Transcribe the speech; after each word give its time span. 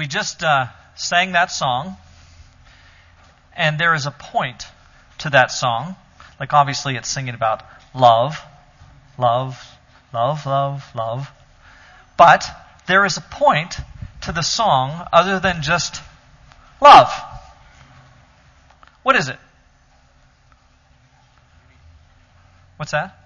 we 0.00 0.06
just 0.06 0.42
uh, 0.42 0.64
sang 0.94 1.32
that 1.32 1.50
song, 1.50 1.94
and 3.54 3.78
there 3.78 3.92
is 3.92 4.06
a 4.06 4.10
point 4.10 4.64
to 5.18 5.28
that 5.28 5.50
song. 5.50 5.94
Like, 6.40 6.54
obviously, 6.54 6.96
it's 6.96 7.06
singing 7.06 7.34
about 7.34 7.62
love, 7.94 8.42
love, 9.18 9.62
love, 10.14 10.46
love, 10.46 10.90
love. 10.94 11.30
But 12.16 12.46
there 12.86 13.04
is 13.04 13.18
a 13.18 13.20
point 13.20 13.76
to 14.22 14.32
the 14.32 14.40
song 14.40 15.06
other 15.12 15.38
than 15.38 15.60
just 15.60 16.00
love. 16.80 17.12
What 19.02 19.16
is 19.16 19.28
it? 19.28 19.36
What's 22.78 22.92
that? 22.92 23.18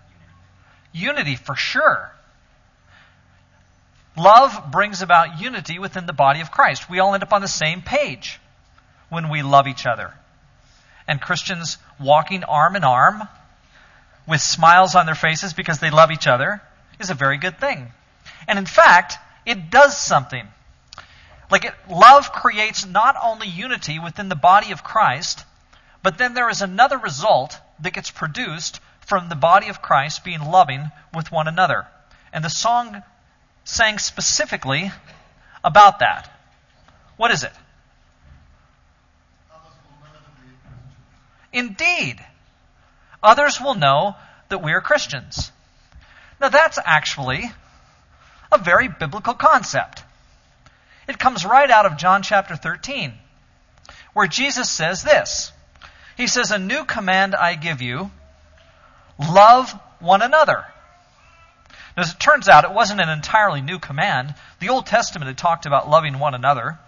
Unity, 0.93 1.37
for 1.37 1.55
sure. 1.55 2.14
Love 4.17 4.71
brings 4.71 5.03
about 5.03 5.41
unity 5.41 5.79
within 5.79 6.07
the 6.07 6.13
body 6.13 6.41
of 6.41 6.51
Christ. 6.51 6.89
We 6.89 7.01
all 7.01 7.15
end 7.15 7.23
up 7.23 7.33
on 7.33 7.41
the 7.41 7.49
same 7.49 7.83
page 7.83 8.39
when 9.09 9.29
we 9.29 9.43
love 9.43 9.67
each 9.67 9.87
other. 9.87 10.15
And 11.09 11.21
Christians 11.21 11.79
walking 11.99 12.45
arm 12.45 12.77
in 12.77 12.85
arm 12.85 13.29
with 14.27 14.41
smiles 14.41 14.95
on 14.95 15.07
their 15.07 15.15
faces 15.15 15.53
because 15.53 15.81
they 15.81 15.91
love 15.91 16.11
each 16.11 16.27
other 16.27 16.63
is 16.99 17.11
a 17.11 17.15
very 17.15 17.39
good 17.39 17.59
thing. 17.59 17.93
And 18.47 18.59
in 18.59 18.67
fact, 18.67 19.17
it 19.45 19.71
does 19.71 19.97
something. 20.01 20.47
Like 21.51 21.67
it, 21.67 21.75
love 21.91 22.33
creates 22.33 22.87
not 22.87 23.17
only 23.23 23.49
unity 23.49 23.99
within 23.99 24.29
the 24.29 24.37
body 24.37 24.71
of 24.71 24.85
Christ, 24.85 25.45
but 26.03 26.19
then 26.19 26.35
there 26.35 26.49
is 26.49 26.63
another 26.63 26.99
result 26.99 27.61
that 27.81 27.93
gets 27.93 28.11
produced 28.11 28.81
from 29.01 29.29
the 29.29 29.35
body 29.35 29.69
of 29.69 29.83
Christ 29.83 30.25
being 30.25 30.41
loving 30.41 30.91
with 31.13 31.31
one 31.31 31.49
another. 31.49 31.87
And 32.33 32.45
the 32.45 32.51
song 32.51 33.03
sang 33.65 33.99
specifically 33.99 34.93
about 35.63 35.99
that. 36.01 36.31
What 37.17 37.31
is 37.31 37.43
it? 37.43 37.53
Indeed. 41.53 42.17
Others 43.23 43.61
will 43.61 43.75
know 43.75 44.17
that 44.49 44.63
we 44.63 44.73
are 44.73 44.81
Christians. 44.81 45.51
Now, 46.41 46.49
that's 46.51 46.79
actually 46.85 47.51
a 48.53 48.59
very 48.59 48.89
biblical 48.89 49.35
concept. 49.35 50.03
It 51.09 51.19
comes 51.19 51.47
right 51.47 51.71
out 51.71 51.87
of 51.87 51.97
John 51.97 52.23
chapter 52.23 52.57
13, 52.57 53.13
where 54.13 54.27
Jesus 54.27 54.69
says 54.69 55.03
this 55.03 55.53
He 56.17 56.27
says, 56.27 56.51
A 56.51 56.59
new 56.59 56.85
command 56.85 57.35
I 57.35 57.55
give 57.55 57.81
you 57.81 58.11
love 59.19 59.71
one 60.01 60.23
another. 60.23 60.65
As 61.97 62.13
it 62.13 62.19
turns 62.19 62.49
out, 62.49 62.65
it 62.65 62.73
wasn't 62.73 63.01
an 63.01 63.09
entirely 63.09 63.61
new 63.61 63.79
command. 63.79 64.35
The 64.59 64.71
Old 64.71 64.87
Testament 64.87 65.29
had 65.29 65.39
talked 65.39 65.67
about 65.67 65.89
loving 65.89 66.19
one 66.19 66.35
another. 66.35 66.79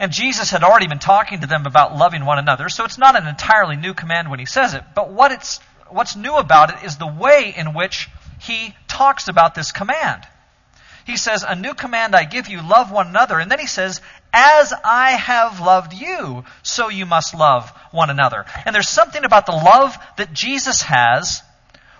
And 0.00 0.12
Jesus 0.12 0.50
had 0.50 0.62
already 0.62 0.86
been 0.86 1.00
talking 1.00 1.40
to 1.40 1.46
them 1.46 1.66
about 1.66 1.96
loving 1.96 2.24
one 2.24 2.38
another, 2.38 2.68
so 2.68 2.84
it's 2.84 2.98
not 2.98 3.16
an 3.16 3.26
entirely 3.26 3.76
new 3.76 3.94
command 3.94 4.30
when 4.30 4.38
he 4.38 4.46
says 4.46 4.74
it. 4.74 4.84
But 4.94 5.10
what 5.10 5.32
it's, 5.32 5.58
what's 5.88 6.14
new 6.14 6.36
about 6.36 6.70
it 6.70 6.86
is 6.86 6.96
the 6.96 7.06
way 7.06 7.52
in 7.56 7.74
which 7.74 8.08
he 8.40 8.74
talks 8.86 9.28
about 9.28 9.54
this 9.54 9.72
command. 9.72 10.26
He 11.04 11.16
says, 11.16 11.44
A 11.46 11.56
new 11.56 11.74
command 11.74 12.14
I 12.14 12.24
give 12.24 12.48
you, 12.48 12.62
love 12.62 12.92
one 12.92 13.08
another. 13.08 13.38
And 13.38 13.50
then 13.50 13.58
he 13.58 13.66
says, 13.66 14.00
As 14.32 14.72
I 14.84 15.12
have 15.12 15.58
loved 15.60 15.92
you, 15.92 16.44
so 16.62 16.88
you 16.90 17.06
must 17.06 17.34
love 17.34 17.70
one 17.90 18.10
another. 18.10 18.44
And 18.64 18.74
there's 18.74 18.88
something 18.88 19.24
about 19.24 19.46
the 19.46 19.52
love 19.52 19.96
that 20.16 20.32
Jesus 20.32 20.82
has 20.82 21.42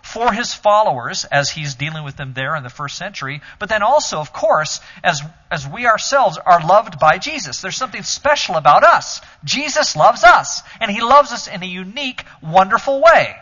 for 0.09 0.33
his 0.33 0.55
followers 0.55 1.27
as 1.27 1.51
he's 1.51 1.75
dealing 1.75 2.03
with 2.03 2.17
them 2.17 2.33
there 2.33 2.57
in 2.57 2.63
the 2.63 2.71
first 2.71 2.97
century, 2.97 3.43
but 3.59 3.69
then 3.69 3.83
also, 3.83 4.19
of 4.19 4.33
course, 4.33 4.81
as, 5.05 5.21
as 5.51 5.69
we 5.69 5.87
ourselves 5.87 6.39
are 6.39 6.67
loved 6.67 6.99
by 6.99 7.19
Jesus. 7.19 7.61
There's 7.61 7.77
something 7.77 8.03
special 8.03 8.57
about 8.57 8.85
us. 8.85 9.21
Jesus 9.45 9.97
loves 9.97 10.25
us, 10.25 10.63
and 10.81 10.91
he 10.91 11.03
loves 11.03 11.31
us 11.31 11.47
in 11.47 11.63
a 11.63 11.67
unique, 11.67 12.25
wonderful 12.43 13.03
way. 13.03 13.37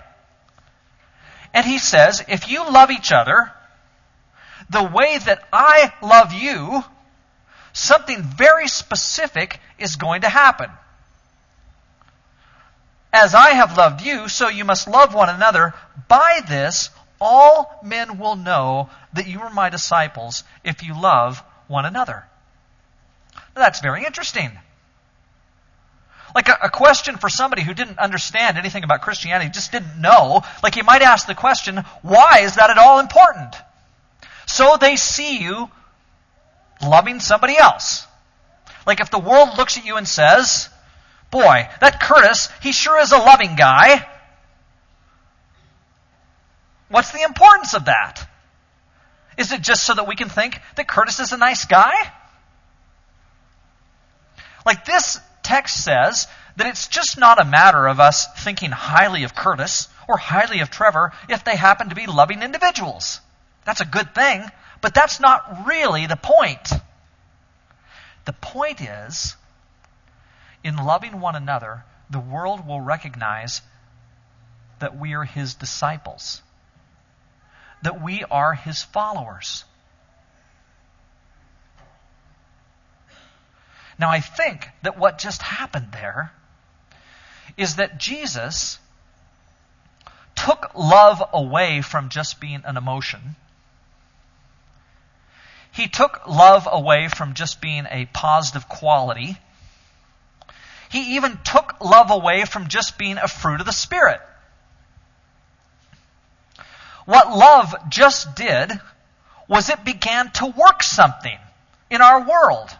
And 1.55 1.65
he 1.65 1.78
says, 1.78 2.25
if 2.26 2.50
you 2.50 2.69
love 2.69 2.91
each 2.91 3.12
other 3.12 3.53
the 4.69 4.82
way 4.82 5.19
that 5.19 5.47
I 5.53 5.93
love 6.03 6.32
you, 6.32 6.82
something 7.72 8.25
very 8.25 8.66
specific 8.66 9.60
is 9.78 9.94
going 9.94 10.22
to 10.22 10.28
happen. 10.28 10.71
As 13.12 13.34
I 13.34 13.50
have 13.50 13.77
loved 13.77 14.03
you, 14.03 14.28
so 14.28 14.49
you 14.49 14.65
must 14.65 14.89
love 14.89 15.15
one 15.15 15.28
another. 15.28 15.75
By 16.09 16.41
this, 16.47 16.91
all 17.21 17.81
men 17.83 18.19
will 18.19 18.37
know 18.37 18.91
that 19.15 19.27
you 19.27 19.41
are 19.41 19.50
my 19.50 19.71
disciples 19.71 20.44
if 20.65 20.83
you 20.83 21.00
love 21.00 21.43
one 21.67 21.87
another. 21.87 22.27
Now, 23.34 23.62
that's 23.62 23.81
very 23.81 24.05
interesting. 24.05 24.50
Like 26.34 26.49
a, 26.49 26.59
a, 26.65 26.69
question 26.69 27.17
for 27.17 27.31
somebody 27.31 27.62
who 27.62 27.72
didn't 27.72 27.99
understand 27.99 28.59
anything 28.59 28.84
about 28.84 29.00
Christianity, 29.00 29.49
just 29.50 29.73
didn't 29.73 29.99
know, 29.99 30.43
like 30.62 30.77
you 30.77 30.84
might 30.84 31.00
ask 31.00 31.27
the 31.27 31.34
question, 31.34 31.78
why 32.03 32.41
is 32.41 32.56
that 32.56 32.69
at 32.69 32.77
all 32.77 32.99
important? 33.00 33.55
So 34.47 34.77
they 34.78 34.97
see 34.97 35.38
you 35.38 35.71
loving 36.83 37.21
somebody 37.21 37.56
else. 37.56 38.06
Like 38.87 39.00
if 39.00 39.11
the 39.11 39.19
world 39.19 39.56
looks 39.56 39.78
at 39.78 39.87
you 39.87 39.97
and 39.97 40.06
says, 40.06 40.69
Boy, 41.31 41.69
that 41.81 42.00
Curtis, 42.00 42.48
he 42.62 42.72
sure 42.72 42.98
is 42.98 43.12
a 43.12 43.19
loving 43.19 43.56
guy. 43.56 44.06
What's 46.88 47.12
the 47.12 47.22
importance 47.22 47.75
of 47.75 47.87
that? 47.87 48.28
Is 49.37 49.53
it 49.53 49.60
just 49.60 49.84
so 49.84 49.94
that 49.94 50.09
we 50.09 50.16
can 50.16 50.28
think 50.28 50.60
that 50.76 50.88
Curtis 50.88 51.20
is 51.20 51.32
a 51.32 51.37
nice 51.37 51.64
guy? 51.64 51.92
Like 54.64 54.84
this 54.84 55.20
text 55.42 55.84
says 55.84 56.26
that 56.56 56.66
it's 56.66 56.88
just 56.88 57.19
not 57.19 57.41
a 57.41 57.44
matter 57.44 57.87
of 57.87 58.00
us 58.00 58.26
thinking 58.43 58.70
highly 58.70 59.25
of 59.25 59.34
Curtis 59.34 59.88
or 60.08 60.16
highly 60.16 60.60
of 60.60 60.70
Trevor 60.70 61.12
if 61.28 61.44
they 61.44 61.56
happen 61.56 61.91
to 61.91 61.94
be 61.94 62.06
loving 62.06 62.43
individuals. 62.43 63.20
That's 63.64 63.81
a 63.81 63.84
good 63.84 64.14
thing, 64.14 64.44
but 64.81 64.94
that's 64.94 65.20
not 65.20 65.66
really 65.66 66.06
the 66.06 66.16
point. 66.16 66.70
The 68.25 68.32
point 68.32 68.81
is 68.81 69.37
in 70.66 70.75
loving 70.75 71.21
one 71.21 71.37
another, 71.37 71.84
the 72.10 72.19
world 72.19 72.66
will 72.66 72.81
recognize 72.81 73.62
that 74.81 74.99
we 74.99 75.15
are 75.15 75.22
his 75.22 75.54
disciples, 75.54 76.43
that 77.82 78.03
we 78.03 78.25
are 78.25 78.53
his 78.53 78.82
followers. 78.82 79.65
Now, 83.97 84.10
I 84.10 84.19
think 84.19 84.69
that 84.82 84.99
what 84.99 85.19
just 85.19 85.41
happened 85.41 85.93
there 85.93 86.32
is 87.56 87.76
that 87.76 87.99
Jesus 87.99 88.81
took 90.34 90.72
love 90.75 91.22
away 91.32 91.81
from 91.81 92.09
just 92.09 92.41
being 92.41 92.62
an 92.65 92.76
emotion. 92.76 93.37
He 95.71 95.87
took 95.87 96.26
love 96.26 96.66
away 96.69 97.06
from 97.06 97.34
just 97.34 97.60
being 97.60 97.87
a 97.88 98.06
positive 98.06 98.69
quality 98.69 99.38
he 100.97 101.17
even 101.17 101.39
took 101.45 101.81
love 101.81 102.11
away 102.11 102.47
from 102.47 102.69
just 102.69 102.97
being 102.97 103.19
a 103.19 103.29
fruit 103.29 103.61
of 103.61 103.67
the 103.67 103.73
Spirit. 103.73 104.21
What 107.05 107.37
love 107.37 107.75
just 107.91 108.34
did 108.34 108.73
was 109.47 109.69
it 109.69 109.85
began 109.85 110.31
to 110.33 110.47
work 110.47 110.83
something 110.83 111.39
in 111.91 112.01
our 112.01 112.27
world. 112.27 112.71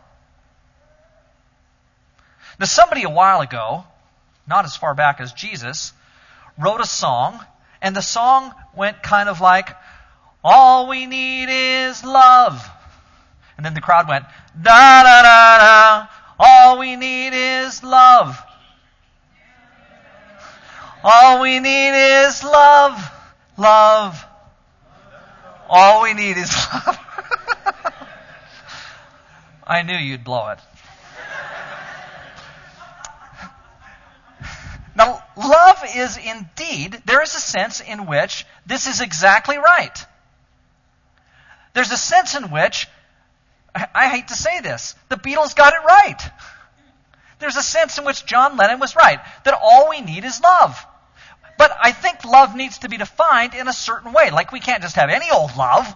Now, 2.59 2.65
somebody 2.65 3.03
a 3.03 3.11
while 3.11 3.43
ago, 3.43 3.85
not 4.49 4.65
as 4.65 4.75
far 4.75 4.95
back 4.95 5.21
as 5.21 5.35
Jesus, 5.35 5.93
wrote 6.59 6.81
a 6.81 6.87
song, 6.87 7.39
and 7.83 7.95
the 7.95 8.01
song 8.01 8.53
went 8.75 9.03
kind 9.03 9.29
of 9.29 9.43
like, 9.43 9.69
All 10.43 10.89
we 10.89 11.05
need 11.05 11.49
is 11.51 12.03
love. 12.03 12.67
And 13.59 13.65
then 13.65 13.75
the 13.75 13.83
crowd 13.83 14.09
went, 14.09 14.25
Da 14.61 15.03
da 15.03 15.23
da 15.23 15.59
da, 15.59 16.07
all 16.39 16.79
we 16.79 16.97
need 16.97 17.33
is 17.33 17.83
love. 17.83 18.39
All 21.03 21.41
we 21.41 21.61
need 21.61 22.25
is 22.25 22.43
love. 22.43 23.11
Love. 23.57 24.25
All 25.69 26.03
we 26.03 26.15
need 26.15 26.37
is 26.37 26.55
love. 26.73 26.99
I 29.67 29.83
knew 29.83 29.97
you'd 29.97 30.25
blow 30.25 30.49
it. 30.51 30.61
Now, 34.95 35.23
love 35.37 35.85
is 35.95 36.17
indeed, 36.17 37.03
there 37.05 37.23
is 37.23 37.35
a 37.35 37.41
sense 37.41 37.81
in 37.81 38.07
which 38.07 38.47
this 38.65 38.87
is 38.87 39.01
exactly 39.01 39.59
right. 39.59 40.07
There's 41.75 41.93
a 41.93 41.99
sense 41.99 42.35
in 42.35 42.51
which 42.51 42.89
I 43.95 44.09
hate 44.09 44.29
to 44.29 44.35
say 44.35 44.61
this, 44.61 44.95
the 45.09 45.17
Beatles 45.17 45.55
got 45.55 45.75
it 45.75 45.85
right. 45.87 46.31
There's 47.39 47.57
a 47.57 47.63
sense 47.63 47.99
in 47.99 48.05
which 48.05 48.25
John 48.25 48.57
Lennon 48.57 48.81
was 48.81 48.97
right, 48.97 49.21
that 49.45 49.59
all 49.61 49.91
we 49.91 50.01
need 50.01 50.25
is 50.25 50.41
love. 50.41 50.85
But 51.59 51.77
I 51.81 51.93
think 51.93 52.25
love 52.25 52.55
needs 52.55 52.79
to 52.79 52.89
be 52.89 52.97
defined 52.97 53.55
in 53.55 53.69
a 53.69 53.73
certain 53.73 54.13
way. 54.13 54.31
Like 54.31 54.53
we 54.53 54.61
can't 54.61 54.83
just 54.83 54.97
have 54.97 55.11
any 55.11 55.31
old 55.31 55.57
love. 55.57 55.95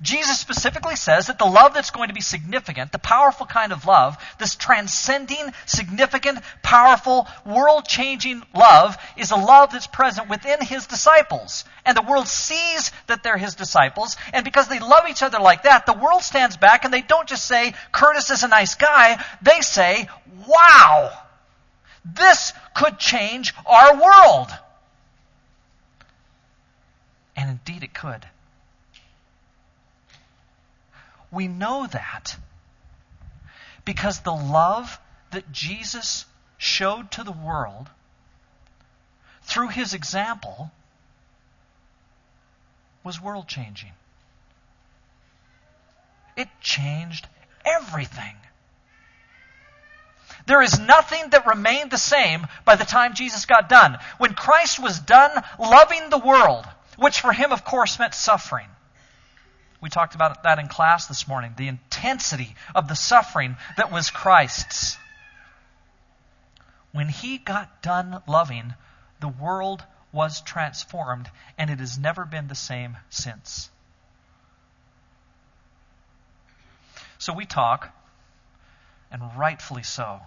Jesus 0.00 0.40
specifically 0.40 0.96
says 0.96 1.26
that 1.26 1.38
the 1.38 1.44
love 1.44 1.74
that's 1.74 1.90
going 1.90 2.08
to 2.08 2.14
be 2.14 2.20
significant, 2.20 2.92
the 2.92 2.98
powerful 2.98 3.46
kind 3.46 3.72
of 3.72 3.86
love, 3.86 4.16
this 4.38 4.54
transcending, 4.54 5.52
significant, 5.66 6.38
powerful, 6.62 7.26
world 7.44 7.84
changing 7.86 8.42
love, 8.54 8.96
is 9.16 9.30
a 9.30 9.36
love 9.36 9.72
that's 9.72 9.86
present 9.86 10.28
within 10.28 10.60
his 10.60 10.86
disciples. 10.86 11.64
And 11.84 11.96
the 11.96 12.02
world 12.02 12.28
sees 12.28 12.92
that 13.08 13.22
they're 13.22 13.36
his 13.36 13.54
disciples. 13.54 14.16
And 14.32 14.44
because 14.44 14.68
they 14.68 14.78
love 14.78 15.04
each 15.08 15.22
other 15.22 15.38
like 15.38 15.64
that, 15.64 15.86
the 15.86 15.92
world 15.92 16.22
stands 16.22 16.56
back 16.56 16.84
and 16.84 16.94
they 16.94 17.02
don't 17.02 17.28
just 17.28 17.46
say, 17.46 17.74
Curtis 17.90 18.30
is 18.30 18.42
a 18.42 18.48
nice 18.48 18.74
guy. 18.74 19.22
They 19.42 19.60
say, 19.60 20.08
wow, 20.46 21.10
this 22.04 22.52
could 22.74 22.98
change 22.98 23.54
our 23.66 24.00
world. 24.00 24.48
And 27.36 27.50
indeed 27.50 27.82
it 27.82 27.94
could. 27.94 28.26
We 31.32 31.48
know 31.48 31.86
that 31.86 32.36
because 33.84 34.20
the 34.20 34.34
love 34.34 35.00
that 35.32 35.50
Jesus 35.50 36.26
showed 36.58 37.10
to 37.12 37.24
the 37.24 37.32
world 37.32 37.88
through 39.42 39.68
his 39.68 39.94
example 39.94 40.70
was 43.02 43.20
world 43.20 43.48
changing. 43.48 43.92
It 46.36 46.48
changed 46.60 47.26
everything. 47.64 48.36
There 50.46 50.62
is 50.62 50.78
nothing 50.78 51.30
that 51.30 51.46
remained 51.46 51.90
the 51.90 51.98
same 51.98 52.46
by 52.64 52.76
the 52.76 52.84
time 52.84 53.14
Jesus 53.14 53.46
got 53.46 53.68
done. 53.68 53.98
When 54.18 54.34
Christ 54.34 54.78
was 54.80 54.98
done 54.98 55.42
loving 55.58 56.10
the 56.10 56.18
world, 56.18 56.66
which 56.96 57.20
for 57.20 57.32
him, 57.32 57.52
of 57.52 57.64
course, 57.64 57.98
meant 57.98 58.14
suffering, 58.14 58.68
we 59.82 59.88
talked 59.88 60.14
about 60.14 60.44
that 60.44 60.60
in 60.60 60.68
class 60.68 61.06
this 61.06 61.26
morning. 61.26 61.54
The 61.56 61.66
intensity 61.66 62.54
of 62.72 62.86
the 62.86 62.94
suffering 62.94 63.56
that 63.76 63.90
was 63.90 64.10
Christ's. 64.10 64.96
When 66.92 67.08
he 67.08 67.36
got 67.36 67.82
done 67.82 68.22
loving, 68.28 68.74
the 69.20 69.28
world 69.28 69.82
was 70.12 70.40
transformed, 70.40 71.28
and 71.58 71.68
it 71.68 71.80
has 71.80 71.98
never 71.98 72.24
been 72.24 72.46
the 72.46 72.54
same 72.54 72.96
since. 73.10 73.70
So 77.18 77.32
we 77.32 77.44
talk, 77.44 77.92
and 79.10 79.36
rightfully 79.36 79.82
so, 79.82 80.20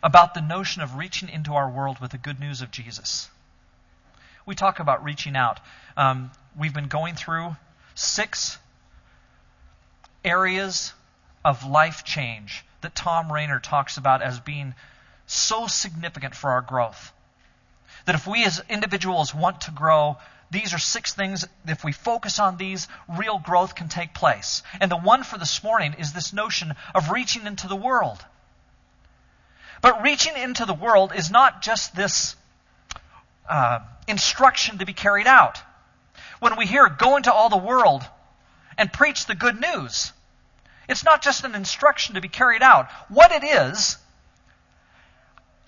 about 0.00 0.34
the 0.34 0.40
notion 0.40 0.80
of 0.82 0.94
reaching 0.94 1.28
into 1.28 1.54
our 1.54 1.68
world 1.68 1.98
with 1.98 2.12
the 2.12 2.18
good 2.18 2.38
news 2.38 2.62
of 2.62 2.70
Jesus. 2.70 3.28
We 4.46 4.54
talk 4.54 4.78
about 4.78 5.02
reaching 5.02 5.34
out. 5.34 5.58
Um, 5.96 6.30
we've 6.56 6.74
been 6.74 6.88
going 6.88 7.16
through 7.16 7.56
six 7.98 8.58
areas 10.24 10.92
of 11.44 11.66
life 11.66 12.04
change 12.04 12.64
that 12.80 12.94
Tom 12.94 13.32
Rainer 13.32 13.58
talks 13.58 13.96
about 13.96 14.22
as 14.22 14.38
being 14.38 14.74
so 15.26 15.66
significant 15.66 16.34
for 16.34 16.50
our 16.50 16.60
growth. 16.60 17.12
That 18.06 18.14
if 18.14 18.26
we 18.26 18.44
as 18.44 18.62
individuals 18.68 19.34
want 19.34 19.62
to 19.62 19.72
grow, 19.72 20.16
these 20.50 20.72
are 20.72 20.78
six 20.78 21.12
things. 21.12 21.44
If 21.66 21.84
we 21.84 21.92
focus 21.92 22.38
on 22.38 22.56
these, 22.56 22.86
real 23.08 23.38
growth 23.38 23.74
can 23.74 23.88
take 23.88 24.14
place. 24.14 24.62
And 24.80 24.90
the 24.90 24.96
one 24.96 25.24
for 25.24 25.36
this 25.36 25.62
morning 25.62 25.94
is 25.98 26.12
this 26.12 26.32
notion 26.32 26.74
of 26.94 27.10
reaching 27.10 27.46
into 27.46 27.66
the 27.66 27.76
world. 27.76 28.24
But 29.82 30.02
reaching 30.02 30.36
into 30.36 30.64
the 30.64 30.74
world 30.74 31.12
is 31.14 31.30
not 31.30 31.62
just 31.62 31.94
this 31.94 32.36
uh, 33.48 33.80
instruction 34.06 34.78
to 34.78 34.86
be 34.86 34.92
carried 34.92 35.26
out 35.26 35.60
when 36.40 36.56
we 36.56 36.66
hear 36.66 36.88
go 36.88 37.16
into 37.16 37.32
all 37.32 37.48
the 37.48 37.56
world 37.56 38.02
and 38.76 38.92
preach 38.92 39.26
the 39.26 39.34
good 39.34 39.60
news. 39.60 40.12
It's 40.88 41.04
not 41.04 41.22
just 41.22 41.44
an 41.44 41.54
instruction 41.54 42.14
to 42.14 42.20
be 42.20 42.28
carried 42.28 42.62
out. 42.62 42.90
What 43.08 43.32
it 43.32 43.44
is, 43.44 43.98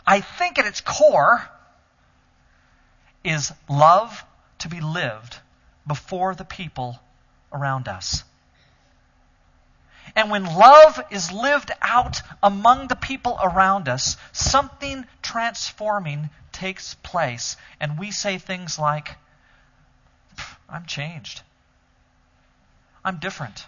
I 0.07 0.21
think 0.21 0.59
at 0.59 0.67
its 0.67 0.81
core, 0.81 1.49
is 3.23 3.53
love 3.69 4.25
to 4.61 4.69
be 4.69 4.81
lived 4.81 5.37
before 5.87 6.35
the 6.35 6.45
people 6.45 6.99
around 7.53 7.89
us. 7.89 8.25
And 10.17 10.31
when 10.31 10.45
love 10.45 11.01
is 11.11 11.31
lived 11.31 11.71
out 11.83 12.23
among 12.43 12.89
the 12.89 12.97
people 12.97 13.39
around 13.43 13.89
us, 13.89 14.17
something 14.33 15.05
transforming 15.23 16.31
takes 16.53 16.95
place. 16.95 17.57
And 17.79 17.99
we 17.99 18.11
say 18.11 18.39
things 18.39 18.79
like, 18.79 19.17
I'm 20.71 20.87
changed. 20.87 21.43
I'm 23.05 23.19
different. 23.19 23.67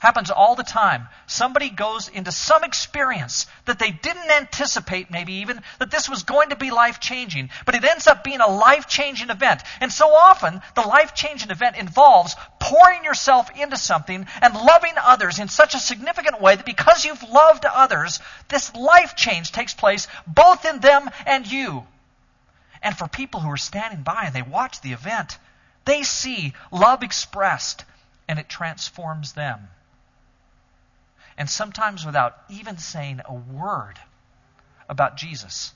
Happens 0.00 0.30
all 0.30 0.54
the 0.54 0.62
time. 0.62 1.08
Somebody 1.26 1.68
goes 1.68 2.08
into 2.08 2.32
some 2.32 2.64
experience 2.64 3.46
that 3.66 3.78
they 3.78 3.90
didn't 3.90 4.30
anticipate, 4.30 5.10
maybe 5.10 5.34
even, 5.34 5.60
that 5.78 5.90
this 5.90 6.08
was 6.08 6.22
going 6.22 6.48
to 6.50 6.56
be 6.56 6.70
life 6.70 7.00
changing, 7.00 7.50
but 7.66 7.74
it 7.74 7.84
ends 7.84 8.06
up 8.06 8.24
being 8.24 8.40
a 8.40 8.50
life 8.50 8.88
changing 8.88 9.28
event. 9.28 9.60
And 9.78 9.92
so 9.92 10.08
often, 10.08 10.62
the 10.74 10.80
life 10.80 11.14
changing 11.14 11.50
event 11.50 11.76
involves 11.76 12.34
pouring 12.58 13.04
yourself 13.04 13.50
into 13.60 13.76
something 13.76 14.26
and 14.40 14.54
loving 14.54 14.94
others 14.98 15.38
in 15.38 15.48
such 15.48 15.74
a 15.74 15.78
significant 15.78 16.40
way 16.40 16.56
that 16.56 16.64
because 16.64 17.04
you've 17.04 17.22
loved 17.28 17.66
others, 17.66 18.20
this 18.48 18.74
life 18.74 19.16
change 19.16 19.52
takes 19.52 19.74
place 19.74 20.08
both 20.26 20.64
in 20.64 20.80
them 20.80 21.10
and 21.26 21.46
you. 21.46 21.84
And 22.82 22.96
for 22.96 23.08
people 23.08 23.40
who 23.40 23.50
are 23.50 23.56
standing 23.56 24.02
by 24.02 24.24
and 24.26 24.34
they 24.34 24.42
watch 24.42 24.80
the 24.80 24.92
event, 24.92 25.38
they 25.84 26.02
see 26.02 26.54
love 26.70 27.02
expressed 27.02 27.84
and 28.28 28.38
it 28.38 28.48
transforms 28.48 29.32
them. 29.32 29.68
And 31.36 31.48
sometimes 31.48 32.04
without 32.04 32.36
even 32.48 32.78
saying 32.78 33.20
a 33.24 33.34
word 33.34 33.98
about 34.88 35.16
Jesus. 35.16 35.72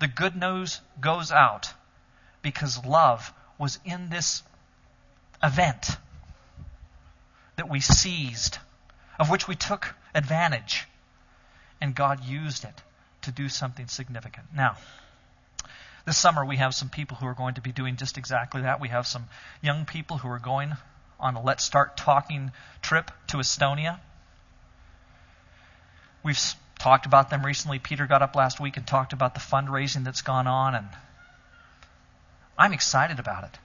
The 0.00 0.08
good 0.08 0.36
news 0.36 0.80
goes 1.00 1.30
out 1.30 1.72
because 2.42 2.84
love 2.84 3.32
was 3.58 3.78
in 3.84 4.08
this 4.08 4.42
event 5.42 5.96
that 7.56 7.68
we 7.68 7.80
seized, 7.80 8.58
of 9.18 9.30
which 9.30 9.46
we 9.46 9.54
took 9.54 9.94
advantage, 10.14 10.86
and 11.80 11.94
God 11.94 12.24
used 12.24 12.64
it 12.64 12.82
to 13.22 13.30
do 13.30 13.48
something 13.48 13.86
significant. 13.86 14.46
Now, 14.54 14.76
this 16.10 16.18
summer, 16.18 16.44
we 16.44 16.56
have 16.56 16.74
some 16.74 16.88
people 16.88 17.16
who 17.16 17.26
are 17.28 17.34
going 17.34 17.54
to 17.54 17.60
be 17.60 17.70
doing 17.70 17.94
just 17.94 18.18
exactly 18.18 18.62
that. 18.62 18.80
We 18.80 18.88
have 18.88 19.06
some 19.06 19.28
young 19.62 19.84
people 19.84 20.18
who 20.18 20.28
are 20.28 20.40
going 20.40 20.72
on 21.20 21.36
a 21.36 21.40
Let's 21.40 21.62
Start 21.62 21.96
Talking 21.96 22.50
trip 22.82 23.12
to 23.28 23.36
Estonia. 23.36 24.00
We've 26.24 26.36
talked 26.80 27.06
about 27.06 27.30
them 27.30 27.46
recently. 27.46 27.78
Peter 27.78 28.08
got 28.08 28.22
up 28.22 28.34
last 28.34 28.58
week 28.58 28.76
and 28.76 28.84
talked 28.84 29.12
about 29.12 29.34
the 29.34 29.40
fundraising 29.40 30.02
that's 30.02 30.22
gone 30.22 30.48
on, 30.48 30.74
and 30.74 30.88
I'm 32.58 32.72
excited 32.72 33.20
about 33.20 33.44
it. 33.44 33.56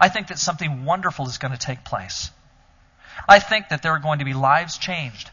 I 0.00 0.08
think 0.08 0.26
that 0.26 0.40
something 0.40 0.84
wonderful 0.84 1.28
is 1.28 1.38
going 1.38 1.52
to 1.52 1.64
take 1.64 1.84
place. 1.84 2.32
I 3.28 3.38
think 3.38 3.68
that 3.68 3.84
there 3.84 3.92
are 3.92 4.00
going 4.00 4.18
to 4.18 4.24
be 4.24 4.34
lives 4.34 4.78
changed. 4.78 5.30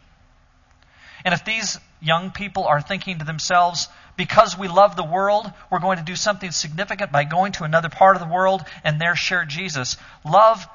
And 1.24 1.34
if 1.34 1.44
these 1.44 1.78
young 2.00 2.30
people 2.30 2.64
are 2.64 2.80
thinking 2.80 3.18
to 3.18 3.24
themselves, 3.24 3.88
because 4.16 4.58
we 4.58 4.68
love 4.68 4.96
the 4.96 5.04
world, 5.04 5.50
we're 5.70 5.80
going 5.80 5.98
to 5.98 6.04
do 6.04 6.16
something 6.16 6.50
significant 6.50 7.12
by 7.12 7.24
going 7.24 7.52
to 7.52 7.64
another 7.64 7.88
part 7.88 8.16
of 8.16 8.22
the 8.22 8.32
world 8.32 8.64
and 8.84 9.00
there 9.00 9.16
share 9.16 9.44
Jesus. 9.44 9.96
Love 10.24 10.66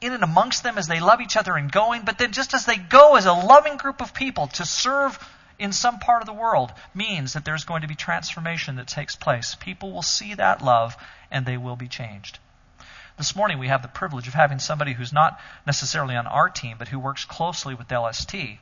in 0.00 0.12
and 0.12 0.22
amongst 0.22 0.62
them 0.62 0.78
as 0.78 0.86
they 0.86 1.00
love 1.00 1.20
each 1.20 1.36
other 1.36 1.56
and 1.56 1.72
going, 1.72 2.02
but 2.04 2.18
then 2.18 2.32
just 2.32 2.54
as 2.54 2.66
they 2.66 2.76
go 2.76 3.16
as 3.16 3.26
a 3.26 3.32
loving 3.32 3.76
group 3.76 4.00
of 4.00 4.14
people 4.14 4.46
to 4.46 4.64
serve 4.64 5.18
in 5.58 5.72
some 5.72 5.98
part 5.98 6.22
of 6.22 6.26
the 6.26 6.32
world 6.32 6.72
means 6.94 7.32
that 7.32 7.44
there's 7.44 7.64
going 7.64 7.82
to 7.82 7.88
be 7.88 7.96
transformation 7.96 8.76
that 8.76 8.86
takes 8.86 9.16
place. 9.16 9.56
People 9.56 9.92
will 9.92 10.02
see 10.02 10.34
that 10.34 10.62
love 10.62 10.96
and 11.30 11.44
they 11.44 11.56
will 11.56 11.74
be 11.74 11.88
changed. 11.88 12.38
This 13.16 13.34
morning 13.34 13.58
we 13.58 13.66
have 13.66 13.82
the 13.82 13.88
privilege 13.88 14.28
of 14.28 14.34
having 14.34 14.60
somebody 14.60 14.92
who's 14.92 15.12
not 15.12 15.40
necessarily 15.66 16.14
on 16.14 16.28
our 16.28 16.48
team, 16.48 16.76
but 16.78 16.86
who 16.86 17.00
works 17.00 17.24
closely 17.24 17.74
with 17.74 17.90
LST 17.90 18.60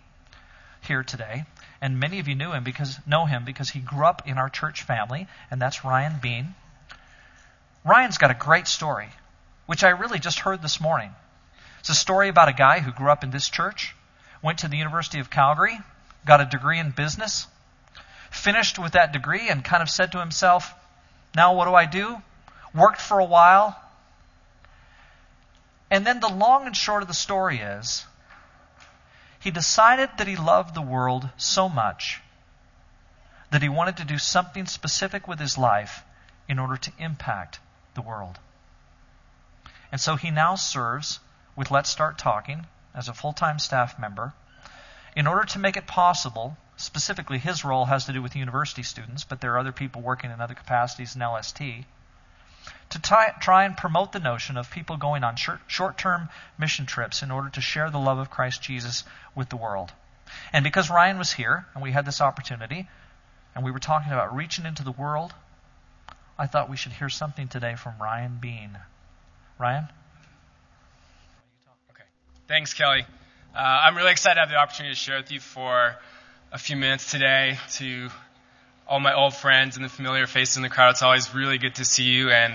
here 0.82 1.02
today 1.02 1.44
and 1.80 2.00
many 2.00 2.18
of 2.18 2.28
you 2.28 2.34
knew 2.34 2.52
him 2.52 2.64
because 2.64 2.98
know 3.06 3.26
him 3.26 3.44
because 3.44 3.70
he 3.70 3.80
grew 3.80 4.06
up 4.06 4.26
in 4.26 4.38
our 4.38 4.48
church 4.48 4.82
family, 4.82 5.26
and 5.50 5.60
that's 5.60 5.84
Ryan 5.84 6.14
Bean. 6.20 6.54
Ryan's 7.84 8.18
got 8.18 8.30
a 8.30 8.34
great 8.34 8.66
story, 8.66 9.08
which 9.66 9.84
I 9.84 9.90
really 9.90 10.18
just 10.18 10.40
heard 10.40 10.62
this 10.62 10.80
morning. 10.80 11.12
It's 11.80 11.88
a 11.88 11.94
story 11.94 12.28
about 12.28 12.48
a 12.48 12.52
guy 12.52 12.80
who 12.80 12.90
grew 12.92 13.10
up 13.10 13.22
in 13.22 13.30
this 13.30 13.48
church, 13.48 13.94
went 14.42 14.58
to 14.60 14.68
the 14.68 14.76
University 14.76 15.20
of 15.20 15.30
Calgary, 15.30 15.78
got 16.24 16.40
a 16.40 16.44
degree 16.44 16.78
in 16.78 16.90
business, 16.90 17.46
finished 18.30 18.78
with 18.78 18.92
that 18.92 19.12
degree, 19.12 19.48
and 19.48 19.64
kind 19.64 19.82
of 19.82 19.90
said 19.90 20.12
to 20.12 20.18
himself, 20.18 20.74
Now 21.34 21.54
what 21.54 21.66
do 21.66 21.74
I 21.74 21.84
do? 21.84 22.20
Worked 22.74 23.00
for 23.00 23.18
a 23.18 23.24
while. 23.24 23.80
And 25.90 26.04
then 26.04 26.18
the 26.18 26.28
long 26.28 26.66
and 26.66 26.76
short 26.76 27.02
of 27.02 27.08
the 27.08 27.14
story 27.14 27.58
is 27.58 28.04
he 29.46 29.52
decided 29.52 30.10
that 30.18 30.26
he 30.26 30.34
loved 30.34 30.74
the 30.74 30.82
world 30.82 31.28
so 31.36 31.68
much 31.68 32.20
that 33.52 33.62
he 33.62 33.68
wanted 33.68 33.96
to 33.96 34.04
do 34.04 34.18
something 34.18 34.66
specific 34.66 35.28
with 35.28 35.38
his 35.38 35.56
life 35.56 36.02
in 36.48 36.58
order 36.58 36.76
to 36.76 36.90
impact 36.98 37.60
the 37.94 38.02
world. 38.02 38.40
And 39.92 40.00
so 40.00 40.16
he 40.16 40.32
now 40.32 40.56
serves 40.56 41.20
with 41.54 41.70
Let's 41.70 41.88
Start 41.88 42.18
Talking 42.18 42.66
as 42.92 43.08
a 43.08 43.14
full 43.14 43.32
time 43.32 43.60
staff 43.60 44.00
member. 44.00 44.34
In 45.14 45.28
order 45.28 45.44
to 45.44 45.60
make 45.60 45.76
it 45.76 45.86
possible, 45.86 46.56
specifically 46.76 47.38
his 47.38 47.64
role 47.64 47.84
has 47.84 48.04
to 48.06 48.12
do 48.12 48.20
with 48.20 48.34
university 48.34 48.82
students, 48.82 49.22
but 49.22 49.40
there 49.40 49.52
are 49.52 49.60
other 49.60 49.70
people 49.70 50.02
working 50.02 50.32
in 50.32 50.40
other 50.40 50.54
capacities 50.54 51.14
in 51.14 51.22
LST, 51.22 51.62
to 52.90 53.00
try, 53.00 53.64
and 53.64 53.76
promote 53.76 54.12
the 54.12 54.20
notion 54.20 54.56
of 54.56 54.70
people 54.70 54.96
going 54.96 55.24
on 55.24 55.36
short 55.66 55.98
term 55.98 56.28
mission 56.58 56.86
trips 56.86 57.22
in 57.22 57.30
order 57.30 57.48
to 57.50 57.60
share 57.60 57.90
the 57.90 57.98
love 57.98 58.18
of 58.18 58.30
Christ 58.30 58.62
Jesus 58.62 59.04
with 59.34 59.48
the 59.48 59.56
world. 59.56 59.92
And 60.52 60.64
because 60.64 60.90
Ryan 60.90 61.18
was 61.18 61.32
here 61.32 61.66
and 61.74 61.82
we 61.82 61.92
had 61.92 62.04
this 62.04 62.20
opportunity, 62.20 62.88
and 63.54 63.64
we 63.64 63.70
were 63.70 63.78
talking 63.78 64.12
about 64.12 64.34
reaching 64.34 64.66
into 64.66 64.84
the 64.84 64.92
world, 64.92 65.32
I 66.38 66.46
thought 66.46 66.68
we 66.68 66.76
should 66.76 66.92
hear 66.92 67.08
something 67.08 67.48
today 67.48 67.74
from 67.76 67.94
Ryan 68.00 68.38
Bean. 68.40 68.78
Ryan? 69.58 69.84
Okay. 71.90 72.04
Thanks, 72.46 72.74
Kelly. 72.74 73.06
Uh, 73.54 73.58
I'm 73.58 73.96
really 73.96 74.10
excited 74.10 74.34
to 74.34 74.40
have 74.40 74.50
the 74.50 74.56
opportunity 74.56 74.94
to 74.94 75.00
share 75.00 75.16
with 75.16 75.32
you 75.32 75.40
for 75.40 75.96
a 76.52 76.58
few 76.58 76.76
minutes 76.76 77.10
today 77.10 77.58
to 77.72 78.10
all 78.88 79.00
my 79.00 79.14
old 79.14 79.34
friends 79.34 79.76
and 79.76 79.84
the 79.84 79.88
familiar 79.88 80.26
faces 80.26 80.56
in 80.56 80.62
the 80.62 80.68
crowd. 80.68 80.90
It's 80.90 81.02
always 81.02 81.34
really 81.34 81.58
good 81.58 81.76
to 81.76 81.84
see 81.84 82.04
you, 82.04 82.30
and 82.30 82.52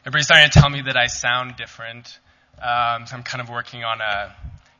everybody's 0.00 0.26
starting 0.26 0.50
to 0.50 0.58
tell 0.58 0.70
me 0.70 0.82
that 0.82 0.96
I 0.96 1.06
sound 1.06 1.56
different. 1.56 2.18
Um, 2.56 3.06
so 3.06 3.16
I'm 3.16 3.22
kind 3.22 3.42
of 3.42 3.50
working 3.50 3.84
on 3.84 4.00
a 4.00 4.34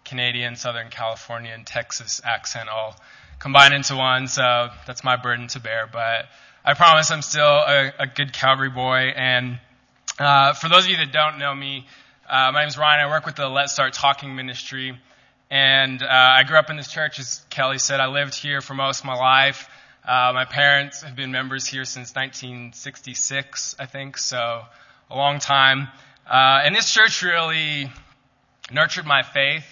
Canadian, 0.05 0.57
Southern 0.57 0.89
California, 0.91 1.53
and 1.55 1.67
Texas 1.67 2.21
accent 2.25 2.69
all 2.69 2.97
combined 3.39 3.75
into 3.75 3.97
one. 3.97 4.27
So 4.27 4.69
that's 4.87 5.05
my 5.05 5.17
burden 5.17 5.49
to 5.49 5.61
bear. 5.61 5.89
But 5.91 6.27
I 6.65 6.75
promise 6.75 7.11
I'm 7.11 7.23
still 7.23 7.45
a, 7.45 7.93
a 7.99 8.07
good 8.07 8.33
Calgary 8.33 8.71
boy. 8.71 9.13
And 9.17 9.59
uh, 10.19 10.53
for 10.55 10.69
those 10.69 10.85
of 10.85 10.91
you 10.91 10.97
that 10.99 11.13
don't 11.13 11.39
know 11.39 11.55
me, 11.55 11.87
uh, 12.29 12.51
my 12.53 12.61
name 12.61 12.69
is 12.69 12.79
Ryan. 12.79 13.01
I 13.05 13.09
work 13.09 13.27
with 13.27 13.37
the 13.37 13.49
Let's 13.49 13.73
Start 13.73 13.93
Talking 13.93 14.35
ministry. 14.35 14.99
And 15.51 16.03
uh, 16.03 16.07
I 16.09 16.45
grew 16.45 16.57
up 16.57 16.71
in 16.71 16.77
this 16.77 16.91
church, 16.91 17.19
as 17.19 17.45
Kelly 17.51 17.79
said. 17.79 18.01
I 18.01 18.07
lived 18.07 18.35
here 18.35 18.61
for 18.61 18.75
most 18.75 19.01
of 19.01 19.05
my 19.05 19.15
life. 19.15 19.69
Uh, 20.07 20.33
my 20.35 20.45
parents 20.45 21.03
have 21.03 21.17
been 21.17 21.33
members 21.33 21.67
here 21.67 21.87
since 21.87 22.15
1966, 22.15 23.77
I 23.79 23.87
think, 23.87 24.19
so 24.19 24.63
a 25.11 25.17
long 25.17 25.39
time. 25.39 25.89
Uh, 26.27 26.61
and 26.63 26.77
this 26.77 26.93
church 26.93 27.23
really 27.23 27.91
nurtured 28.71 29.07
my 29.07 29.23
faith 29.23 29.65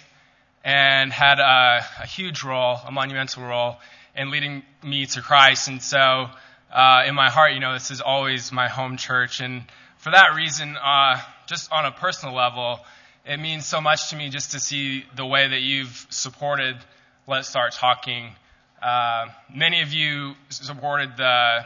and 0.63 1.13
had 1.13 1.37
a, 1.37 1.85
a, 2.01 2.07
huge 2.07 2.43
role, 2.43 2.79
a 2.83 2.91
monumental 2.91 3.43
role, 3.43 3.75
in 4.15 4.31
leading 4.31 4.63
me 4.83 5.05
to 5.05 5.21
Christ. 5.21 5.67
And 5.67 5.79
so, 5.83 6.31
uh, 6.71 7.03
in 7.05 7.13
my 7.13 7.29
heart, 7.29 7.53
you 7.53 7.59
know, 7.59 7.73
this 7.73 7.91
is 7.91 8.01
always 8.01 8.51
my 8.51 8.67
home 8.67 8.97
church. 8.97 9.39
And 9.39 9.65
for 9.99 10.09
that 10.09 10.33
reason, 10.35 10.75
uh, 10.83 11.21
just 11.45 11.71
on 11.71 11.85
a 11.85 11.91
personal 11.91 12.33
level, 12.33 12.79
it 13.23 13.37
means 13.37 13.67
so 13.67 13.81
much 13.81 14.09
to 14.09 14.15
me 14.15 14.29
just 14.29 14.53
to 14.53 14.59
see 14.59 15.05
the 15.15 15.27
way 15.27 15.47
that 15.47 15.61
you've 15.61 16.07
supported 16.09 16.75
Let's 17.27 17.47
Start 17.47 17.73
Talking. 17.73 18.31
Uh, 18.83 19.27
many 19.53 19.81
of 19.81 19.93
you 19.93 20.33
supported 20.49 21.15
the 21.15 21.65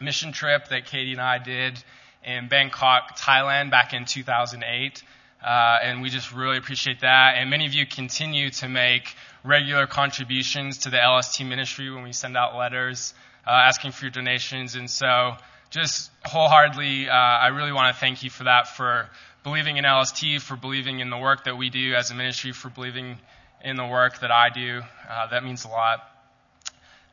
mission 0.00 0.32
trip 0.32 0.68
that 0.68 0.84
Katie 0.84 1.12
and 1.12 1.20
I 1.20 1.38
did 1.38 1.82
in 2.22 2.48
Bangkok, 2.48 3.16
Thailand 3.16 3.70
back 3.70 3.94
in 3.94 4.04
2008. 4.04 5.02
Uh, 5.42 5.78
and 5.82 6.02
we 6.02 6.10
just 6.10 6.34
really 6.34 6.58
appreciate 6.58 7.00
that. 7.00 7.36
And 7.36 7.48
many 7.48 7.66
of 7.66 7.72
you 7.72 7.86
continue 7.86 8.50
to 8.50 8.68
make 8.68 9.14
regular 9.44 9.86
contributions 9.86 10.78
to 10.78 10.90
the 10.90 10.98
LST 10.98 11.44
ministry 11.44 11.90
when 11.90 12.02
we 12.02 12.12
send 12.12 12.36
out 12.36 12.56
letters 12.56 13.14
uh, 13.46 13.50
asking 13.50 13.92
for 13.92 14.06
your 14.06 14.10
donations. 14.10 14.74
And 14.74 14.90
so, 14.90 15.36
just 15.70 16.10
wholeheartedly, 16.24 17.08
uh, 17.08 17.12
I 17.12 17.48
really 17.48 17.72
want 17.72 17.94
to 17.94 18.00
thank 18.00 18.22
you 18.22 18.30
for 18.30 18.44
that, 18.44 18.68
for 18.68 19.08
believing 19.42 19.76
in 19.76 19.84
LST, 19.84 20.40
for 20.40 20.56
believing 20.56 21.00
in 21.00 21.10
the 21.10 21.18
work 21.18 21.44
that 21.44 21.56
we 21.56 21.70
do 21.70 21.94
as 21.94 22.10
a 22.10 22.14
ministry, 22.14 22.52
for 22.52 22.68
believing 22.68 23.18
in 23.64 23.76
the 23.76 23.86
work 23.86 24.20
that 24.20 24.30
I 24.30 24.50
do. 24.50 24.82
Uh, 25.08 25.28
that 25.28 25.44
means 25.44 25.64
a 25.64 25.68
lot. 25.68 26.15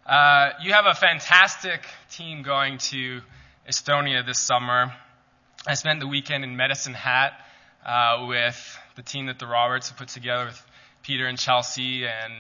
Uh, 0.06 0.50
you 0.62 0.74
have 0.74 0.86
a 0.86 0.94
fantastic 0.94 1.82
team 2.12 2.42
going 2.42 2.78
to 2.78 3.22
Estonia 3.70 4.26
this 4.26 4.38
summer. 4.38 4.92
I 5.66 5.76
spent 5.76 6.02
the 6.02 6.08
weekend 6.08 6.44
in 6.44 6.58
Medicine 6.58 6.94
Hat 6.94 7.32
uh, 7.86 8.26
with 8.28 8.80
the 8.98 9.02
team 9.02 9.28
that 9.28 9.40
the 9.40 9.48
Roberts 9.48 9.88
have 9.88 9.98
put 9.98 10.10
together 10.10 10.48
with 10.48 10.66
Peter 11.04 11.26
and 11.26 11.40
Chelsea 11.40 12.06
and 12.06 12.34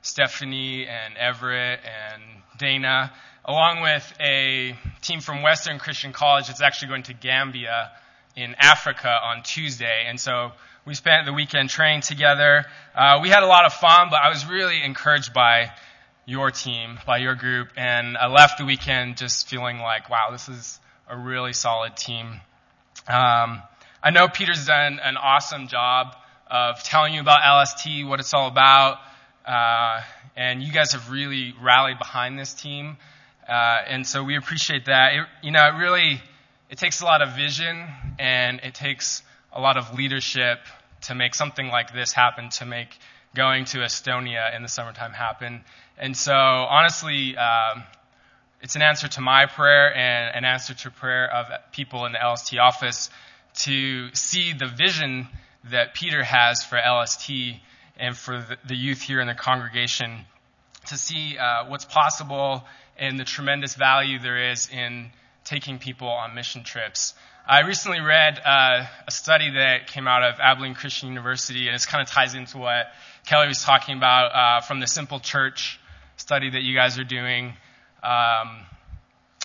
Stephanie 0.00 0.86
and 0.86 1.16
Everett 1.16 1.80
and 1.82 2.22
Dana, 2.56 3.12
along 3.44 3.80
with 3.82 4.14
a 4.20 4.76
team 5.02 5.20
from 5.20 5.42
Western 5.42 5.80
Christian 5.80 6.12
College 6.12 6.46
that's 6.46 6.62
actually 6.62 6.88
going 6.88 7.02
to 7.04 7.14
Gambia 7.14 7.90
in 8.36 8.54
Africa 8.60 9.10
on 9.10 9.42
Tuesday. 9.42 10.04
And 10.06 10.20
so 10.20 10.52
we 10.84 10.94
spent 10.94 11.26
the 11.26 11.32
weekend 11.32 11.68
training 11.68 12.02
together. 12.02 12.64
Uh, 12.94 13.18
we 13.20 13.28
had 13.28 13.42
a 13.42 13.46
lot 13.46 13.64
of 13.64 13.72
fun, 13.72 14.06
but 14.08 14.20
I 14.22 14.28
was 14.28 14.46
really 14.46 14.84
encouraged 14.84 15.34
by 15.34 15.72
your 16.28 16.50
team, 16.50 16.98
by 17.06 17.16
your 17.16 17.34
group, 17.34 17.68
and 17.74 18.14
I 18.18 18.26
left 18.26 18.58
the 18.58 18.66
weekend 18.66 19.16
just 19.16 19.48
feeling 19.48 19.78
like, 19.78 20.10
wow, 20.10 20.28
this 20.30 20.50
is 20.50 20.78
a 21.08 21.16
really 21.16 21.54
solid 21.54 21.96
team. 21.96 22.26
Um, 23.08 23.62
I 24.02 24.10
know 24.12 24.28
Peter's 24.28 24.66
done 24.66 25.00
an 25.02 25.16
awesome 25.16 25.68
job 25.68 26.14
of 26.50 26.82
telling 26.82 27.14
you 27.14 27.22
about 27.22 27.40
LST, 27.62 28.04
what 28.04 28.20
it's 28.20 28.34
all 28.34 28.46
about, 28.46 28.98
uh, 29.46 30.02
and 30.36 30.62
you 30.62 30.70
guys 30.70 30.92
have 30.92 31.10
really 31.10 31.54
rallied 31.62 31.98
behind 31.98 32.38
this 32.38 32.52
team, 32.52 32.98
uh, 33.48 33.78
and 33.86 34.06
so 34.06 34.22
we 34.22 34.36
appreciate 34.36 34.84
that. 34.84 35.14
It, 35.14 35.26
you 35.42 35.50
know, 35.50 35.66
it 35.66 35.78
really 35.78 36.20
it 36.68 36.76
takes 36.76 37.00
a 37.00 37.06
lot 37.06 37.22
of 37.22 37.36
vision 37.36 37.86
and 38.18 38.60
it 38.62 38.74
takes 38.74 39.22
a 39.50 39.62
lot 39.62 39.78
of 39.78 39.94
leadership 39.94 40.58
to 41.00 41.14
make 41.14 41.34
something 41.34 41.68
like 41.68 41.94
this 41.94 42.12
happen, 42.12 42.50
to 42.50 42.66
make 42.66 42.90
going 43.34 43.64
to 43.66 43.78
Estonia 43.78 44.54
in 44.54 44.62
the 44.62 44.68
summertime 44.68 45.12
happen. 45.12 45.62
And 45.96 46.16
so, 46.16 46.32
honestly, 46.34 47.36
um, 47.36 47.82
it's 48.60 48.76
an 48.76 48.82
answer 48.82 49.08
to 49.08 49.20
my 49.20 49.46
prayer 49.46 49.94
and 49.94 50.36
an 50.36 50.44
answer 50.44 50.74
to 50.74 50.90
prayer 50.90 51.32
of 51.32 51.46
people 51.72 52.06
in 52.06 52.12
the 52.12 52.18
LST 52.18 52.58
office 52.58 53.10
to 53.54 54.14
see 54.14 54.52
the 54.52 54.66
vision 54.66 55.28
that 55.70 55.94
Peter 55.94 56.22
has 56.22 56.64
for 56.64 56.78
LST 56.78 57.30
and 57.98 58.16
for 58.16 58.44
the 58.66 58.76
youth 58.76 59.02
here 59.02 59.20
in 59.20 59.26
the 59.26 59.34
congregation, 59.34 60.24
to 60.86 60.96
see 60.96 61.36
uh, 61.36 61.66
what's 61.66 61.84
possible 61.84 62.64
and 62.96 63.18
the 63.18 63.24
tremendous 63.24 63.74
value 63.74 64.18
there 64.18 64.50
is 64.50 64.68
in 64.68 65.10
taking 65.44 65.78
people 65.78 66.08
on 66.08 66.34
mission 66.34 66.62
trips. 66.62 67.14
I 67.46 67.60
recently 67.60 68.00
read 68.00 68.38
uh, 68.44 68.84
a 69.06 69.10
study 69.10 69.50
that 69.52 69.86
came 69.86 70.06
out 70.06 70.22
of 70.22 70.38
Abilene 70.38 70.74
Christian 70.74 71.08
University, 71.08 71.66
and 71.66 71.74
it 71.74 71.86
kind 71.86 72.02
of 72.02 72.08
ties 72.08 72.34
into 72.34 72.58
what 72.58 72.86
Kelly 73.28 73.48
was 73.48 73.62
talking 73.62 73.94
about 73.94 74.34
uh, 74.34 74.60
from 74.62 74.80
the 74.80 74.86
Simple 74.86 75.20
Church 75.20 75.78
study 76.16 76.48
that 76.48 76.62
you 76.62 76.74
guys 76.74 76.98
are 76.98 77.04
doing. 77.04 77.52
Um, 78.02 78.64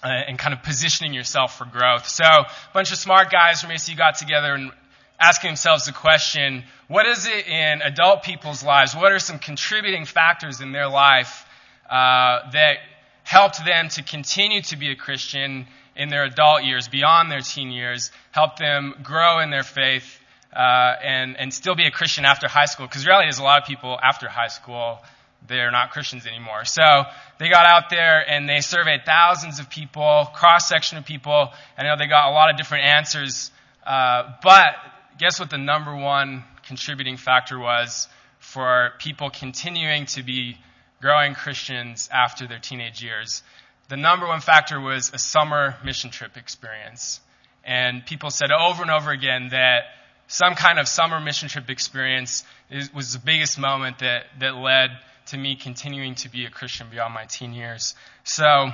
uh, 0.01 0.07
and 0.07 0.39
kind 0.39 0.53
of 0.53 0.63
positioning 0.63 1.13
yourself 1.13 1.57
for 1.57 1.65
growth. 1.65 2.07
So, 2.07 2.25
a 2.25 2.47
bunch 2.73 2.91
of 2.91 2.97
smart 2.97 3.29
guys 3.29 3.61
from 3.61 3.71
AC 3.71 3.93
got 3.95 4.17
together 4.17 4.53
and 4.53 4.71
asking 5.19 5.49
themselves 5.49 5.85
the 5.85 5.91
question, 5.93 6.63
what 6.87 7.05
is 7.05 7.25
it 7.25 7.47
in 7.47 7.81
adult 7.81 8.23
people's 8.23 8.63
lives? 8.63 8.95
What 8.95 9.11
are 9.11 9.19
some 9.19 9.39
contributing 9.39 10.05
factors 10.05 10.61
in 10.61 10.71
their 10.71 10.89
life 10.89 11.45
uh, 11.89 12.51
that 12.51 12.77
helped 13.23 13.65
them 13.65 13.89
to 13.89 14.03
continue 14.03 14.61
to 14.63 14.77
be 14.77 14.91
a 14.91 14.95
Christian 14.95 15.67
in 15.95 16.09
their 16.09 16.23
adult 16.23 16.63
years, 16.63 16.87
beyond 16.87 17.31
their 17.31 17.41
teen 17.41 17.71
years, 17.71 18.11
help 18.31 18.57
them 18.57 18.95
grow 19.03 19.39
in 19.39 19.51
their 19.51 19.63
faith, 19.63 20.19
uh, 20.55 20.95
and, 21.03 21.37
and 21.37 21.53
still 21.53 21.75
be 21.75 21.85
a 21.85 21.91
Christian 21.91 22.25
after 22.25 22.47
high 22.47 22.65
school? 22.65 22.87
Because 22.87 23.05
reality 23.05 23.29
is 23.29 23.39
a 23.39 23.43
lot 23.43 23.61
of 23.61 23.67
people 23.67 23.99
after 24.01 24.27
high 24.27 24.47
school 24.47 24.99
they're 25.47 25.71
not 25.71 25.91
Christians 25.91 26.25
anymore. 26.25 26.65
So 26.65 27.03
they 27.37 27.49
got 27.49 27.65
out 27.65 27.89
there 27.89 28.27
and 28.27 28.47
they 28.47 28.61
surveyed 28.61 29.01
thousands 29.05 29.59
of 29.59 29.69
people, 29.69 30.29
cross 30.33 30.67
section 30.69 30.97
of 30.97 31.05
people. 31.05 31.51
I 31.77 31.83
know 31.83 31.95
they 31.97 32.07
got 32.07 32.29
a 32.29 32.33
lot 32.33 32.49
of 32.49 32.57
different 32.57 32.85
answers. 32.85 33.51
Uh, 33.85 34.33
but 34.41 34.75
guess 35.17 35.39
what 35.39 35.49
the 35.49 35.57
number 35.57 35.95
one 35.95 36.43
contributing 36.65 37.17
factor 37.17 37.59
was 37.59 38.07
for 38.39 38.91
people 38.99 39.29
continuing 39.29 40.05
to 40.07 40.23
be 40.23 40.57
growing 41.01 41.33
Christians 41.33 42.09
after 42.11 42.47
their 42.47 42.59
teenage 42.59 43.03
years? 43.03 43.43
The 43.89 43.97
number 43.97 44.25
one 44.25 44.39
factor 44.39 44.79
was 44.79 45.11
a 45.13 45.17
summer 45.17 45.75
mission 45.83 46.09
trip 46.09 46.37
experience. 46.37 47.19
And 47.65 48.05
people 48.05 48.29
said 48.29 48.51
over 48.51 48.81
and 48.81 48.91
over 48.91 49.11
again 49.11 49.49
that 49.49 49.83
some 50.27 50.55
kind 50.55 50.79
of 50.79 50.87
summer 50.87 51.19
mission 51.19 51.49
trip 51.49 51.69
experience 51.69 52.43
is, 52.69 52.93
was 52.93 53.13
the 53.13 53.19
biggest 53.19 53.59
moment 53.59 53.99
that, 53.99 54.25
that 54.39 54.55
led 54.55 54.91
to 55.27 55.37
me 55.37 55.55
continuing 55.55 56.15
to 56.15 56.29
be 56.29 56.45
a 56.45 56.49
Christian 56.49 56.87
beyond 56.89 57.13
my 57.13 57.25
teen 57.25 57.53
years. 57.53 57.95
So 58.23 58.69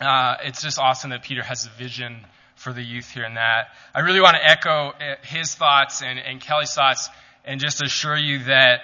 uh, 0.00 0.34
it's 0.44 0.62
just 0.62 0.78
awesome 0.78 1.10
that 1.10 1.22
Peter 1.22 1.42
has 1.42 1.66
a 1.66 1.70
vision 1.70 2.24
for 2.56 2.72
the 2.72 2.82
youth 2.82 3.10
here 3.10 3.24
in 3.24 3.34
that. 3.34 3.68
I 3.94 4.00
really 4.00 4.20
want 4.20 4.36
to 4.36 4.44
echo 4.44 4.90
uh, 4.90 5.16
his 5.22 5.54
thoughts 5.54 6.02
and, 6.02 6.18
and 6.18 6.40
Kelly's 6.40 6.72
thoughts 6.72 7.08
and 7.44 7.60
just 7.60 7.82
assure 7.82 8.16
you 8.16 8.44
that 8.44 8.80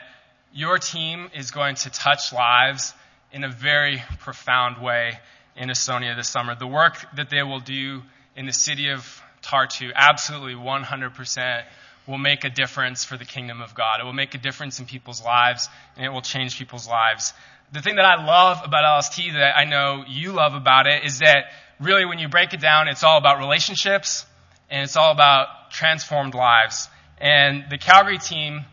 your 0.53 0.79
team 0.79 1.31
is 1.35 1.51
going 1.51 1.77
to 1.77 1.91
touch 1.91 2.33
lives 2.33 2.93
in 3.33 3.45
a 3.45 3.49
very 3.49 4.03
profound 4.19 4.83
way 4.83 5.19
in 5.57 5.69
Estonia 5.69 6.17
this 6.17 6.29
summer. 6.29 6.55
The 6.55 6.67
work 6.67 6.97
that 7.17 7.31
they 7.31 7.43
will 7.43 7.61
do 7.61 8.03
in 8.37 8.47
the 8.47 8.53
city 8.53 8.91
of 8.91 9.23
Tartu 9.43 9.93
absolutely 9.95 10.55
100% 10.55 11.65
will 12.11 12.19
make 12.19 12.45
a 12.45 12.51
difference 12.51 13.05
for 13.05 13.17
the 13.17 13.25
kingdom 13.25 13.63
of 13.63 13.75
God. 13.75 14.01
It 14.01 14.05
will 14.05 14.13
make 14.13 14.35
a 14.35 14.39
difference 14.39 14.81
in 14.81 14.87
people's 14.87 15.25
lives, 15.25 15.69
and 15.97 16.05
it 16.05 16.11
will 16.11 16.23
change 16.23 16.59
people's 16.59 16.89
lives. 16.89 17.33
The 17.73 17.81
thing 17.81 17.97
that 17.97 18.05
I 18.05 18.25
love 18.25 18.61
about 18.65 18.99
LST 18.99 19.33
that 19.35 19.57
I 19.57 19.65
know 19.65 20.05
you 20.09 20.33
love 20.33 20.55
about 20.55 20.89
it 20.89 21.05
is 21.05 21.21
that 21.21 21.53
really 21.79 22.05
when 22.05 22.19
you 22.19 22.29
break 22.29 22.53
it 22.53 22.61
down, 22.61 22.89
it's 22.89 23.05
all 23.05 23.17
about 23.17 23.39
relationships 23.39 24.27
and 24.69 24.83
it's 24.83 24.97
all 24.97 25.13
about 25.13 25.71
transformed 25.71 26.35
lives. 26.35 26.89
And 27.19 27.65
the 27.71 27.79
Calgary 27.79 28.19
team 28.19 28.65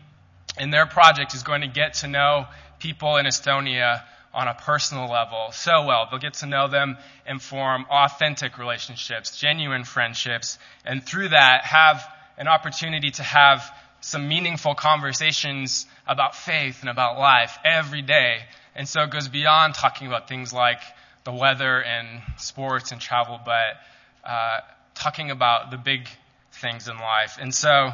and 0.58 0.72
their 0.72 0.86
project 0.86 1.34
is 1.34 1.44
going 1.44 1.60
to 1.60 1.68
get 1.68 1.94
to 1.94 2.08
know 2.08 2.46
people 2.80 3.16
in 3.18 3.26
Estonia 3.26 4.02
on 4.34 4.48
a 4.48 4.54
personal 4.54 5.08
level 5.08 5.50
so 5.52 5.84
well. 5.86 6.08
They'll 6.10 6.18
get 6.18 6.34
to 6.34 6.46
know 6.46 6.68
them 6.68 6.98
and 7.24 7.40
form 7.40 7.86
authentic 7.90 8.58
relationships, 8.58 9.38
genuine 9.38 9.84
friendships, 9.84 10.58
and 10.84 11.04
through 11.04 11.28
that 11.28 11.64
have 11.64 12.04
an 12.38 12.48
opportunity 12.48 13.10
to 13.10 13.22
have 13.22 13.70
some 14.00 14.28
meaningful 14.28 14.74
conversations 14.74 15.86
about 16.06 16.34
faith 16.34 16.80
and 16.80 16.88
about 16.88 17.18
life 17.18 17.58
every 17.64 18.00
day. 18.00 18.38
And 18.74 18.88
so 18.88 19.02
it 19.02 19.10
goes 19.10 19.28
beyond 19.28 19.74
talking 19.74 20.06
about 20.06 20.28
things 20.28 20.52
like 20.52 20.80
the 21.24 21.32
weather 21.32 21.82
and 21.82 22.22
sports 22.36 22.92
and 22.92 23.00
travel, 23.00 23.40
but 23.44 23.76
uh, 24.24 24.60
talking 24.94 25.30
about 25.30 25.70
the 25.70 25.76
big 25.76 26.08
things 26.52 26.88
in 26.88 26.96
life. 26.96 27.38
And 27.40 27.52
so 27.52 27.90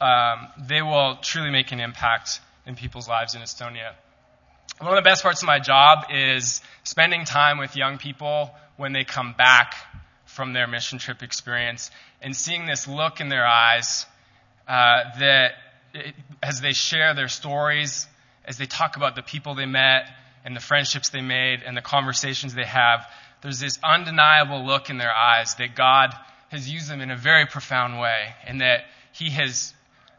um, 0.00 0.48
they 0.58 0.82
will 0.82 1.16
truly 1.22 1.50
make 1.50 1.72
an 1.72 1.80
impact 1.80 2.40
in 2.66 2.76
people's 2.76 3.08
lives 3.08 3.34
in 3.34 3.40
Estonia. 3.40 3.92
One 4.78 4.90
of 4.90 5.02
the 5.02 5.08
best 5.08 5.22
parts 5.22 5.42
of 5.42 5.46
my 5.46 5.58
job 5.58 6.06
is 6.12 6.60
spending 6.84 7.24
time 7.24 7.56
with 7.56 7.76
young 7.76 7.96
people 7.96 8.54
when 8.76 8.92
they 8.92 9.04
come 9.04 9.32
back 9.32 9.74
from 10.36 10.52
their 10.52 10.66
mission 10.66 10.98
trip 10.98 11.22
experience 11.22 11.90
and 12.20 12.36
seeing 12.36 12.66
this 12.66 12.86
look 12.86 13.20
in 13.20 13.28
their 13.28 13.46
eyes 13.46 14.06
uh, 14.68 15.02
that 15.18 15.52
it, 15.94 16.14
as 16.42 16.60
they 16.60 16.72
share 16.72 17.14
their 17.14 17.28
stories, 17.28 18.06
as 18.44 18.58
they 18.58 18.66
talk 18.66 18.96
about 18.96 19.16
the 19.16 19.22
people 19.22 19.54
they 19.54 19.66
met, 19.66 20.08
and 20.44 20.54
the 20.54 20.60
friendships 20.60 21.08
they 21.08 21.22
made 21.22 21.62
and 21.64 21.76
the 21.76 21.82
conversations 21.82 22.54
they 22.54 22.64
have, 22.64 23.04
there's 23.42 23.58
this 23.58 23.80
undeniable 23.82 24.64
look 24.64 24.90
in 24.90 24.96
their 24.96 25.12
eyes 25.12 25.56
that 25.56 25.74
God 25.74 26.14
has 26.50 26.70
used 26.70 26.88
them 26.88 27.00
in 27.00 27.10
a 27.10 27.16
very 27.16 27.46
profound 27.46 27.98
way 27.98 28.34
and 28.46 28.60
that 28.60 28.84
He 29.12 29.30
has 29.30 29.74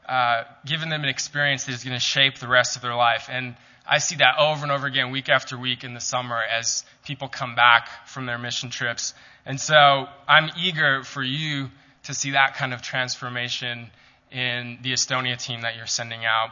uh, 0.07 0.43
given 0.65 0.89
them 0.89 1.03
an 1.03 1.09
experience 1.09 1.65
that 1.65 1.74
is 1.74 1.83
going 1.86 1.95
to 1.95 2.01
shape 2.03 2.39
the 2.39 2.47
rest 2.47 2.75
of 2.75 2.81
their 2.81 2.95
life. 2.95 3.29
And 3.31 3.55
I 3.89 4.00
see 4.00 4.17
that 4.17 4.38
over 4.38 4.63
and 4.63 4.72
over 4.72 4.86
again, 4.86 5.12
week 5.12 5.29
after 5.29 5.58
week 5.58 5.84
in 5.84 5.94
the 5.94 6.01
summer 6.01 6.38
as 6.41 6.84
people 7.06 7.27
come 7.29 7.56
back 7.56 8.08
from 8.08 8.25
their 8.25 8.38
mission 8.38 8.70
trips. 8.70 9.13
And 9.46 9.60
so 9.60 10.08
I'm 10.27 10.50
eager 10.60 11.03
for 11.03 11.24
you 11.24 11.70
to 12.03 12.13
see 12.13 12.32
that 12.32 12.56
kind 12.56 12.74
of 12.74 12.82
transformation 12.82 13.89
in 14.32 14.79
the 14.82 14.91
Estonia 14.91 15.38
team 15.38 15.62
that 15.62 15.77
you're 15.77 15.88
sending 15.88 16.25
out. 16.25 16.50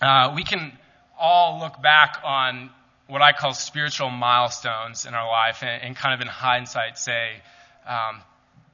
Uh, 0.00 0.32
we 0.34 0.44
can 0.44 0.76
all 1.18 1.58
look 1.58 1.80
back 1.80 2.20
on 2.22 2.70
what 3.06 3.22
I 3.22 3.32
call 3.32 3.54
spiritual 3.54 4.10
milestones 4.10 5.06
in 5.06 5.14
our 5.14 5.26
life, 5.26 5.62
and, 5.62 5.82
and 5.82 5.96
kind 5.96 6.14
of 6.14 6.20
in 6.20 6.26
hindsight 6.26 6.98
say, 6.98 7.40
um, 7.86 8.20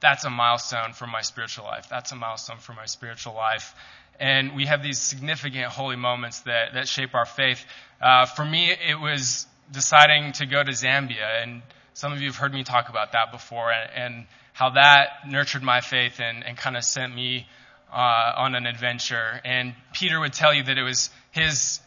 that's 0.01 0.25
a 0.25 0.29
milestone 0.29 0.91
for 0.91 1.07
my 1.07 1.21
spiritual 1.21 1.63
life. 1.63 1.87
That's 1.89 2.11
a 2.11 2.15
milestone 2.15 2.57
for 2.57 2.73
my 2.73 2.85
spiritual 2.85 3.33
life. 3.33 3.73
And 4.19 4.55
we 4.55 4.65
have 4.65 4.83
these 4.83 4.99
significant 4.99 5.65
holy 5.65 5.95
moments 5.95 6.41
that, 6.41 6.73
that 6.73 6.87
shape 6.87 7.15
our 7.15 7.25
faith. 7.25 7.65
Uh, 8.01 8.25
for 8.25 8.45
me, 8.45 8.71
it 8.71 8.99
was 8.99 9.47
deciding 9.71 10.33
to 10.33 10.45
go 10.45 10.63
to 10.63 10.71
Zambia, 10.71 11.43
and 11.43 11.61
some 11.93 12.13
of 12.13 12.21
you 12.21 12.27
have 12.27 12.35
heard 12.35 12.53
me 12.53 12.63
talk 12.63 12.89
about 12.89 13.13
that 13.13 13.31
before, 13.31 13.71
and, 13.71 13.89
and 13.95 14.25
how 14.53 14.71
that 14.71 15.27
nurtured 15.27 15.63
my 15.63 15.81
faith 15.81 16.19
and, 16.19 16.45
and 16.45 16.57
kind 16.57 16.77
of 16.77 16.83
sent 16.83 17.13
me 17.13 17.47
uh, 17.91 18.33
on 18.37 18.55
an 18.55 18.65
adventure. 18.65 19.41
And 19.43 19.73
Peter 19.93 20.19
would 20.19 20.33
tell 20.33 20.53
you 20.53 20.63
that 20.63 20.77
it 20.77 20.83
was 20.83 21.09
his 21.31 21.79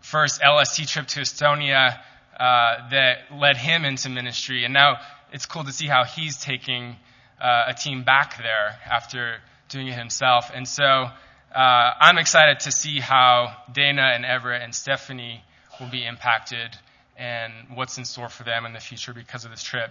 first 0.00 0.40
LST 0.44 0.86
trip 0.88 1.06
to 1.08 1.20
Estonia 1.20 1.98
uh, 2.38 2.88
that 2.90 3.18
led 3.32 3.56
him 3.56 3.84
into 3.84 4.08
ministry. 4.08 4.64
And 4.64 4.74
now 4.74 4.98
it's 5.32 5.46
cool 5.46 5.64
to 5.64 5.72
see 5.72 5.86
how 5.86 6.04
he's 6.04 6.36
taking 6.36 6.96
uh, 7.40 7.64
a 7.68 7.74
team 7.74 8.04
back 8.04 8.38
there 8.38 8.78
after 8.90 9.36
doing 9.68 9.88
it 9.88 9.98
himself. 9.98 10.50
And 10.54 10.68
so 10.68 10.84
uh, 10.84 11.10
I'm 11.54 12.18
excited 12.18 12.60
to 12.60 12.72
see 12.72 13.00
how 13.00 13.56
Dana 13.72 14.12
and 14.14 14.24
Everett 14.24 14.62
and 14.62 14.74
Stephanie 14.74 15.42
will 15.80 15.90
be 15.90 16.04
impacted 16.04 16.76
and 17.16 17.52
what's 17.74 17.98
in 17.98 18.04
store 18.04 18.28
for 18.28 18.42
them 18.42 18.66
in 18.66 18.72
the 18.72 18.80
future 18.80 19.12
because 19.14 19.44
of 19.44 19.50
this 19.50 19.62
trip. 19.62 19.90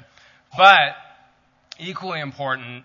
But 0.57 0.95
equally 1.79 2.19
important 2.19 2.83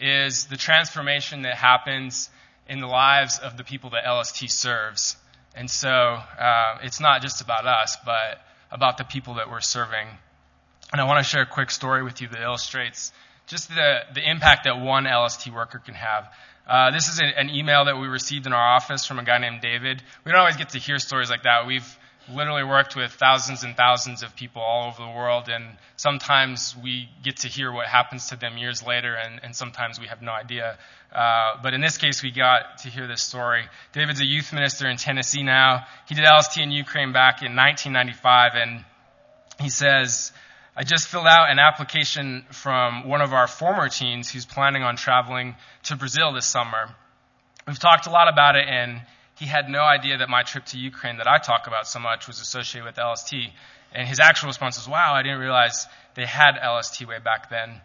is 0.00 0.46
the 0.46 0.56
transformation 0.56 1.42
that 1.42 1.54
happens 1.54 2.30
in 2.68 2.80
the 2.80 2.86
lives 2.86 3.38
of 3.38 3.56
the 3.56 3.64
people 3.64 3.90
that 3.90 4.08
LST 4.08 4.50
serves. 4.50 5.16
And 5.54 5.70
so 5.70 5.88
uh, 5.90 6.78
it's 6.82 7.00
not 7.00 7.22
just 7.22 7.40
about 7.40 7.66
us, 7.66 7.96
but 8.04 8.40
about 8.70 8.98
the 8.98 9.04
people 9.04 9.34
that 9.34 9.50
we're 9.50 9.60
serving. 9.60 10.06
And 10.92 11.00
I 11.00 11.04
want 11.04 11.18
to 11.18 11.28
share 11.28 11.42
a 11.42 11.46
quick 11.46 11.70
story 11.70 12.02
with 12.02 12.20
you 12.20 12.28
that 12.28 12.40
illustrates 12.40 13.12
just 13.46 13.68
the, 13.68 14.00
the 14.14 14.28
impact 14.28 14.64
that 14.64 14.78
one 14.80 15.04
LST 15.04 15.52
worker 15.52 15.78
can 15.78 15.94
have. 15.94 16.28
Uh, 16.68 16.90
this 16.90 17.08
is 17.08 17.18
a, 17.18 17.24
an 17.24 17.48
email 17.48 17.86
that 17.86 17.96
we 17.96 18.06
received 18.06 18.46
in 18.46 18.52
our 18.52 18.74
office 18.76 19.06
from 19.06 19.18
a 19.18 19.24
guy 19.24 19.38
named 19.38 19.60
David. 19.62 20.02
We 20.24 20.32
don't 20.32 20.40
always 20.40 20.56
get 20.56 20.70
to 20.70 20.78
hear 20.78 20.98
stories 20.98 21.30
like 21.30 21.44
that. 21.44 21.66
We've 21.66 21.98
literally 22.34 22.64
worked 22.64 22.96
with 22.96 23.12
thousands 23.12 23.64
and 23.64 23.76
thousands 23.76 24.22
of 24.22 24.34
people 24.36 24.62
all 24.62 24.88
over 24.88 25.02
the 25.02 25.16
world, 25.16 25.48
and 25.48 25.64
sometimes 25.96 26.76
we 26.82 27.08
get 27.22 27.38
to 27.38 27.48
hear 27.48 27.72
what 27.72 27.86
happens 27.86 28.28
to 28.28 28.36
them 28.36 28.58
years 28.58 28.84
later, 28.86 29.14
and, 29.14 29.40
and 29.42 29.54
sometimes 29.54 29.98
we 30.00 30.06
have 30.06 30.22
no 30.22 30.32
idea. 30.32 30.78
Uh, 31.12 31.54
but 31.62 31.74
in 31.74 31.80
this 31.80 31.98
case, 31.98 32.22
we 32.22 32.30
got 32.30 32.78
to 32.78 32.88
hear 32.88 33.06
this 33.06 33.22
story. 33.22 33.64
David's 33.92 34.20
a 34.20 34.26
youth 34.26 34.52
minister 34.52 34.88
in 34.88 34.96
Tennessee 34.96 35.42
now. 35.42 35.84
He 36.08 36.14
did 36.14 36.24
LST 36.24 36.58
in 36.58 36.70
Ukraine 36.70 37.12
back 37.12 37.42
in 37.42 37.56
1995, 37.56 38.52
and 38.54 38.84
he 39.60 39.70
says, 39.70 40.32
I 40.76 40.84
just 40.84 41.08
filled 41.08 41.26
out 41.26 41.50
an 41.50 41.58
application 41.58 42.44
from 42.52 43.08
one 43.08 43.20
of 43.20 43.32
our 43.32 43.46
former 43.46 43.88
teens 43.88 44.30
who's 44.30 44.46
planning 44.46 44.82
on 44.82 44.96
traveling 44.96 45.56
to 45.84 45.96
Brazil 45.96 46.32
this 46.32 46.46
summer. 46.46 46.94
We've 47.66 47.78
talked 47.78 48.06
a 48.06 48.10
lot 48.10 48.32
about 48.32 48.54
it, 48.56 48.66
and 48.68 49.00
he 49.38 49.46
had 49.46 49.68
no 49.68 49.82
idea 49.82 50.18
that 50.18 50.28
my 50.28 50.42
trip 50.42 50.64
to 50.66 50.78
Ukraine 50.78 51.18
that 51.18 51.28
I 51.28 51.38
talk 51.38 51.68
about 51.68 51.86
so 51.86 52.00
much 52.00 52.26
was 52.26 52.40
associated 52.40 52.86
with 52.86 52.98
LST. 52.98 53.34
And 53.94 54.08
his 54.08 54.18
actual 54.18 54.48
response 54.48 54.76
was, 54.76 54.88
wow, 54.88 55.14
I 55.14 55.22
didn't 55.22 55.38
realize 55.38 55.86
they 56.14 56.26
had 56.26 56.58
LST 56.58 57.06
way 57.06 57.18
back 57.20 57.48
then. 57.48 57.80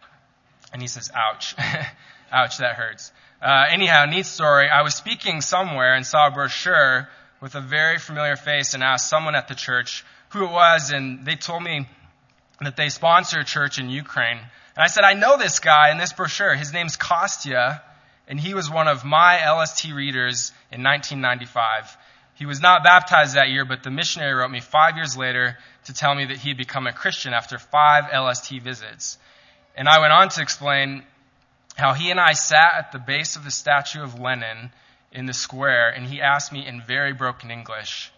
And 0.74 0.82
he 0.82 0.88
says, 0.88 1.12
ouch. 1.14 1.56
ouch, 2.32 2.58
that 2.58 2.76
hurts. 2.76 3.12
Uh, 3.40 3.66
anyhow, 3.70 4.06
neat 4.06 4.26
story. 4.26 4.68
I 4.68 4.82
was 4.82 4.96
speaking 4.96 5.42
somewhere 5.42 5.94
and 5.94 6.06
saw 6.06 6.28
a 6.28 6.32
brochure 6.32 7.08
with 7.40 7.54
a 7.54 7.62
very 7.62 8.00
familiar 8.00 8.36
face 8.36 8.74
and 8.74 8.82
asked 8.82 9.08
someone 9.08 9.36
at 9.36 9.48
the 9.48 9.56
church 9.56 10.04
who 10.30 10.46
it 10.46 10.52
was, 10.52 10.90
and 10.90 11.24
they 11.24 11.36
told 11.36 11.62
me 11.62 11.88
that 12.62 12.76
they 12.76 12.90
sponsor 12.90 13.42
a 13.42 13.46
church 13.46 13.78
in 13.78 13.90
Ukraine. 13.90 14.38
And 14.38 14.84
I 14.84 14.88
said, 14.88 15.04
I 15.04 15.14
know 15.14 15.38
this 15.38 15.60
guy 15.60 15.92
in 15.92 16.00
this 16.00 16.14
brochure. 16.14 16.56
His 16.56 16.74
name's 16.74 16.98
Kostya 16.98 17.84
and 18.28 18.40
he 18.40 18.54
was 18.54 18.70
one 18.70 18.88
of 18.88 19.04
my 19.04 19.50
LST 19.50 19.86
readers 19.94 20.52
in 20.72 20.84
1995. 20.84 21.98
He 22.36 22.46
was 22.46 22.62
not 22.62 22.84
baptized 22.84 23.36
that 23.36 23.50
year, 23.50 23.66
but 23.66 23.84
the 23.84 23.92
missionary 23.92 24.34
wrote 24.34 24.50
me 24.50 24.60
five 24.60 24.96
years 24.96 25.16
later 25.16 25.58
to 25.86 25.94
tell 25.94 26.16
me 26.16 26.26
that 26.26 26.38
he 26.38 26.50
had 26.50 26.58
become 26.58 26.88
a 26.88 26.94
Christian 26.94 27.34
after 27.34 27.60
five 27.60 28.06
LST 28.14 28.62
visits. 28.62 29.18
And 29.76 29.88
I 29.88 30.00
went 30.00 30.14
on 30.14 30.30
to 30.30 30.42
explain 30.42 31.04
how 31.76 31.94
he 31.94 32.12
and 32.12 32.20
I 32.20 32.34
sat 32.34 32.74
at 32.76 32.92
the 32.92 33.00
base 33.00 33.36
of 33.36 33.44
the 33.44 33.52
statue 33.52 34.04
of 34.04 34.20
Lenin 34.20 34.72
in 35.12 35.26
the 35.26 35.34
square, 35.34 35.90
and 35.90 36.06
he 36.06 36.22
asked 36.22 36.52
me 36.52 36.66
in 36.66 36.82
very 36.82 37.14
broken 37.14 37.52
English, 37.52 38.12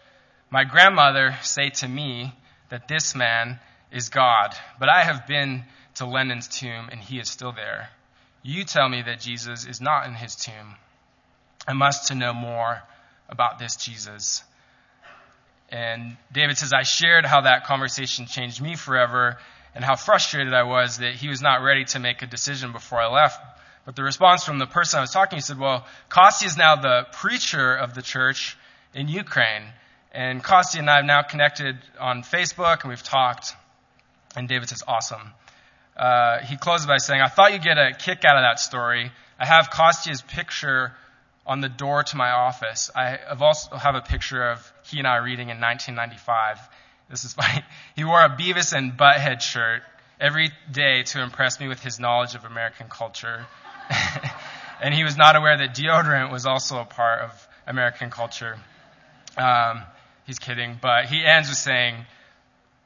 My 0.50 0.64
grandmother 0.64 1.36
say 1.42 1.70
to 1.70 1.88
me 1.88 2.32
that 2.68 2.88
this 2.88 3.14
man 3.14 3.58
is 3.90 4.08
God, 4.08 4.54
but 4.78 4.88
I 4.88 5.02
have 5.02 5.26
been 5.26 5.64
to 5.96 6.06
Lenin's 6.06 6.48
tomb, 6.48 6.88
and 6.90 7.00
he 7.00 7.18
is 7.18 7.28
still 7.28 7.52
there. 7.52 7.90
You 8.46 8.62
tell 8.62 8.88
me 8.88 9.02
that 9.02 9.18
Jesus 9.18 9.66
is 9.66 9.80
not 9.80 10.06
in 10.06 10.14
his 10.14 10.36
tomb. 10.36 10.76
I 11.66 11.72
must 11.72 12.08
to 12.08 12.14
know 12.14 12.32
more 12.32 12.80
about 13.28 13.58
this 13.58 13.74
Jesus. 13.74 14.44
And 15.68 16.16
David 16.32 16.56
says, 16.56 16.72
I 16.72 16.84
shared 16.84 17.26
how 17.26 17.40
that 17.40 17.64
conversation 17.64 18.26
changed 18.26 18.62
me 18.62 18.76
forever 18.76 19.38
and 19.74 19.84
how 19.84 19.96
frustrated 19.96 20.54
I 20.54 20.62
was 20.62 20.98
that 20.98 21.14
he 21.14 21.26
was 21.26 21.42
not 21.42 21.64
ready 21.64 21.86
to 21.86 21.98
make 21.98 22.22
a 22.22 22.26
decision 22.28 22.70
before 22.70 23.00
I 23.00 23.08
left. 23.08 23.40
But 23.84 23.96
the 23.96 24.04
response 24.04 24.44
from 24.44 24.60
the 24.60 24.66
person 24.66 24.98
I 24.98 25.00
was 25.00 25.10
talking 25.10 25.40
to 25.40 25.44
said, 25.44 25.58
Well, 25.58 25.84
Kostya 26.08 26.46
is 26.46 26.56
now 26.56 26.76
the 26.76 27.04
preacher 27.14 27.74
of 27.74 27.94
the 27.94 28.02
church 28.02 28.56
in 28.94 29.08
Ukraine. 29.08 29.64
And 30.12 30.40
Kostya 30.40 30.82
and 30.82 30.88
I 30.88 30.98
have 30.98 31.04
now 31.04 31.22
connected 31.22 31.78
on 31.98 32.22
Facebook 32.22 32.82
and 32.82 32.90
we've 32.90 33.02
talked. 33.02 33.54
And 34.36 34.48
David 34.48 34.68
says, 34.68 34.84
Awesome 34.86 35.32
uh, 35.96 36.40
he 36.40 36.56
closes 36.56 36.86
by 36.86 36.98
saying, 36.98 37.20
I 37.20 37.28
thought 37.28 37.52
you'd 37.52 37.62
get 37.62 37.78
a 37.78 37.92
kick 37.98 38.24
out 38.24 38.36
of 38.36 38.42
that 38.42 38.60
story. 38.60 39.10
I 39.38 39.46
have 39.46 39.70
Kostya's 39.70 40.22
picture 40.22 40.92
on 41.46 41.60
the 41.60 41.68
door 41.68 42.02
to 42.02 42.16
my 42.16 42.30
office. 42.30 42.90
I 42.94 43.18
have 43.28 43.40
also 43.40 43.76
have 43.76 43.94
a 43.94 44.00
picture 44.00 44.50
of 44.50 44.72
he 44.84 44.98
and 44.98 45.06
I 45.06 45.16
reading 45.16 45.48
in 45.48 45.60
1995. 45.60 46.58
This 47.08 47.24
is 47.24 47.32
funny. 47.34 47.62
He 47.94 48.04
wore 48.04 48.22
a 48.22 48.28
Beavis 48.28 48.76
and 48.76 48.92
Butthead 48.92 49.40
shirt 49.40 49.82
every 50.20 50.50
day 50.70 51.02
to 51.04 51.22
impress 51.22 51.60
me 51.60 51.68
with 51.68 51.82
his 51.82 52.00
knowledge 52.00 52.34
of 52.34 52.44
American 52.44 52.88
culture. 52.88 53.46
and 54.82 54.92
he 54.92 55.04
was 55.04 55.16
not 55.16 55.36
aware 55.36 55.56
that 55.58 55.74
deodorant 55.74 56.30
was 56.32 56.46
also 56.46 56.78
a 56.78 56.84
part 56.84 57.22
of 57.22 57.48
American 57.66 58.10
culture. 58.10 58.58
Um, 59.36 59.82
he's 60.26 60.38
kidding, 60.38 60.78
but 60.80 61.06
he 61.06 61.24
ends 61.24 61.48
with 61.48 61.58
saying, 61.58 62.06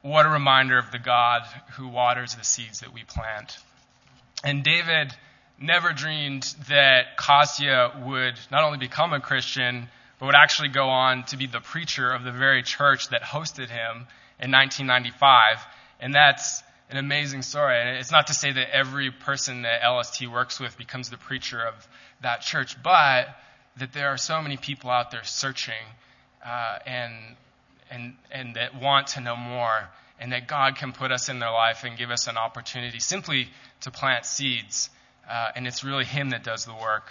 What 0.01 0.25
a 0.25 0.29
reminder 0.29 0.77
of 0.77 0.91
the 0.91 0.99
God 0.99 1.43
who 1.73 1.87
waters 1.87 2.35
the 2.35 2.43
seeds 2.43 2.79
that 2.79 2.93
we 2.93 3.03
plant. 3.03 3.57
And 4.43 4.63
David 4.63 5.13
never 5.59 5.93
dreamed 5.93 6.43
that 6.69 7.17
Kostya 7.17 8.03
would 8.05 8.33
not 8.51 8.63
only 8.63 8.79
become 8.79 9.13
a 9.13 9.19
Christian, 9.19 9.87
but 10.17 10.25
would 10.25 10.35
actually 10.35 10.69
go 10.69 10.89
on 10.89 11.23
to 11.25 11.37
be 11.37 11.45
the 11.45 11.59
preacher 11.59 12.11
of 12.11 12.23
the 12.23 12.31
very 12.31 12.63
church 12.63 13.09
that 13.09 13.21
hosted 13.21 13.69
him 13.69 14.07
in 14.39 14.51
1995. 14.51 15.63
And 15.99 16.15
that's 16.15 16.63
an 16.89 16.97
amazing 16.97 17.43
story. 17.43 17.79
And 17.79 17.97
it's 17.97 18.11
not 18.11 18.27
to 18.27 18.33
say 18.33 18.51
that 18.51 18.75
every 18.75 19.11
person 19.11 19.61
that 19.61 19.87
LST 19.87 20.27
works 20.27 20.59
with 20.59 20.77
becomes 20.77 21.09
the 21.09 21.17
preacher 21.17 21.61
of 21.61 21.87
that 22.21 22.41
church, 22.41 22.81
but 22.81 23.27
that 23.77 23.93
there 23.93 24.09
are 24.09 24.17
so 24.17 24.41
many 24.41 24.57
people 24.57 24.89
out 24.89 25.11
there 25.11 25.23
searching 25.23 25.73
uh, 26.45 26.79
and, 26.85 27.13
and, 27.91 28.15
and 28.31 28.55
that 28.55 28.81
want 28.81 29.07
to 29.07 29.21
know 29.21 29.35
more, 29.35 29.89
and 30.19 30.31
that 30.31 30.47
God 30.47 30.77
can 30.77 30.93
put 30.93 31.11
us 31.11 31.29
in 31.29 31.39
their 31.39 31.51
life 31.51 31.83
and 31.83 31.97
give 31.97 32.09
us 32.09 32.27
an 32.27 32.37
opportunity 32.37 32.99
simply 32.99 33.49
to 33.81 33.91
plant 33.91 34.25
seeds. 34.25 34.89
Uh, 35.29 35.49
and 35.55 35.67
it's 35.67 35.83
really 35.83 36.05
Him 36.05 36.31
that 36.31 36.43
does 36.43 36.65
the 36.65 36.73
work. 36.73 37.07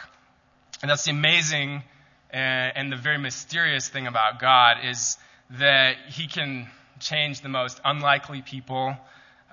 And 0.82 0.90
that's 0.90 1.04
the 1.04 1.10
amazing 1.10 1.82
and, 2.30 2.72
and 2.76 2.92
the 2.92 2.96
very 2.96 3.18
mysterious 3.18 3.88
thing 3.88 4.06
about 4.06 4.40
God 4.40 4.78
is 4.84 5.18
that 5.50 5.96
He 6.08 6.26
can 6.26 6.68
change 7.00 7.40
the 7.40 7.48
most 7.48 7.80
unlikely 7.84 8.42
people 8.42 8.96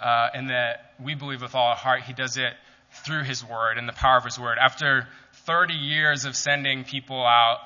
uh, 0.01 0.29
and 0.33 0.49
that 0.49 0.91
we 1.03 1.15
believe 1.15 1.41
with 1.41 1.55
all 1.55 1.69
our 1.69 1.75
heart 1.75 2.03
he 2.03 2.13
does 2.13 2.37
it 2.37 2.53
through 3.05 3.23
his 3.23 3.43
word 3.43 3.77
and 3.77 3.87
the 3.87 3.93
power 3.93 4.17
of 4.17 4.23
his 4.23 4.39
word. 4.39 4.57
After 4.61 5.07
30 5.45 5.73
years 5.73 6.25
of 6.25 6.35
sending 6.35 6.83
people 6.83 7.25
out 7.25 7.57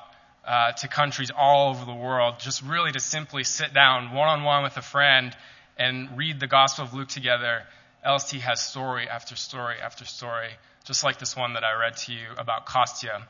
uh, 0.44 0.72
to 0.72 0.88
countries 0.88 1.30
all 1.36 1.70
over 1.70 1.84
the 1.84 1.94
world, 1.94 2.36
just 2.38 2.62
really 2.62 2.92
to 2.92 3.00
simply 3.00 3.44
sit 3.44 3.72
down 3.72 4.12
one 4.12 4.28
on 4.28 4.42
one 4.42 4.62
with 4.62 4.76
a 4.76 4.82
friend 4.82 5.36
and 5.78 6.16
read 6.16 6.40
the 6.40 6.46
Gospel 6.46 6.84
of 6.84 6.94
Luke 6.94 7.08
together, 7.08 7.62
LST 8.06 8.36
has 8.36 8.60
story 8.60 9.08
after 9.08 9.36
story 9.36 9.76
after 9.82 10.04
story, 10.04 10.48
just 10.84 11.04
like 11.04 11.18
this 11.18 11.36
one 11.36 11.54
that 11.54 11.64
I 11.64 11.78
read 11.78 11.96
to 11.98 12.12
you 12.12 12.26
about 12.36 12.66
Kostya. 12.66 13.22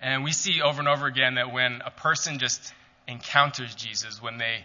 And 0.00 0.24
we 0.24 0.32
see 0.32 0.62
over 0.62 0.78
and 0.78 0.88
over 0.88 1.06
again 1.06 1.34
that 1.34 1.52
when 1.52 1.82
a 1.84 1.90
person 1.90 2.38
just 2.38 2.72
encounters 3.06 3.74
Jesus, 3.74 4.22
when 4.22 4.38
they 4.38 4.64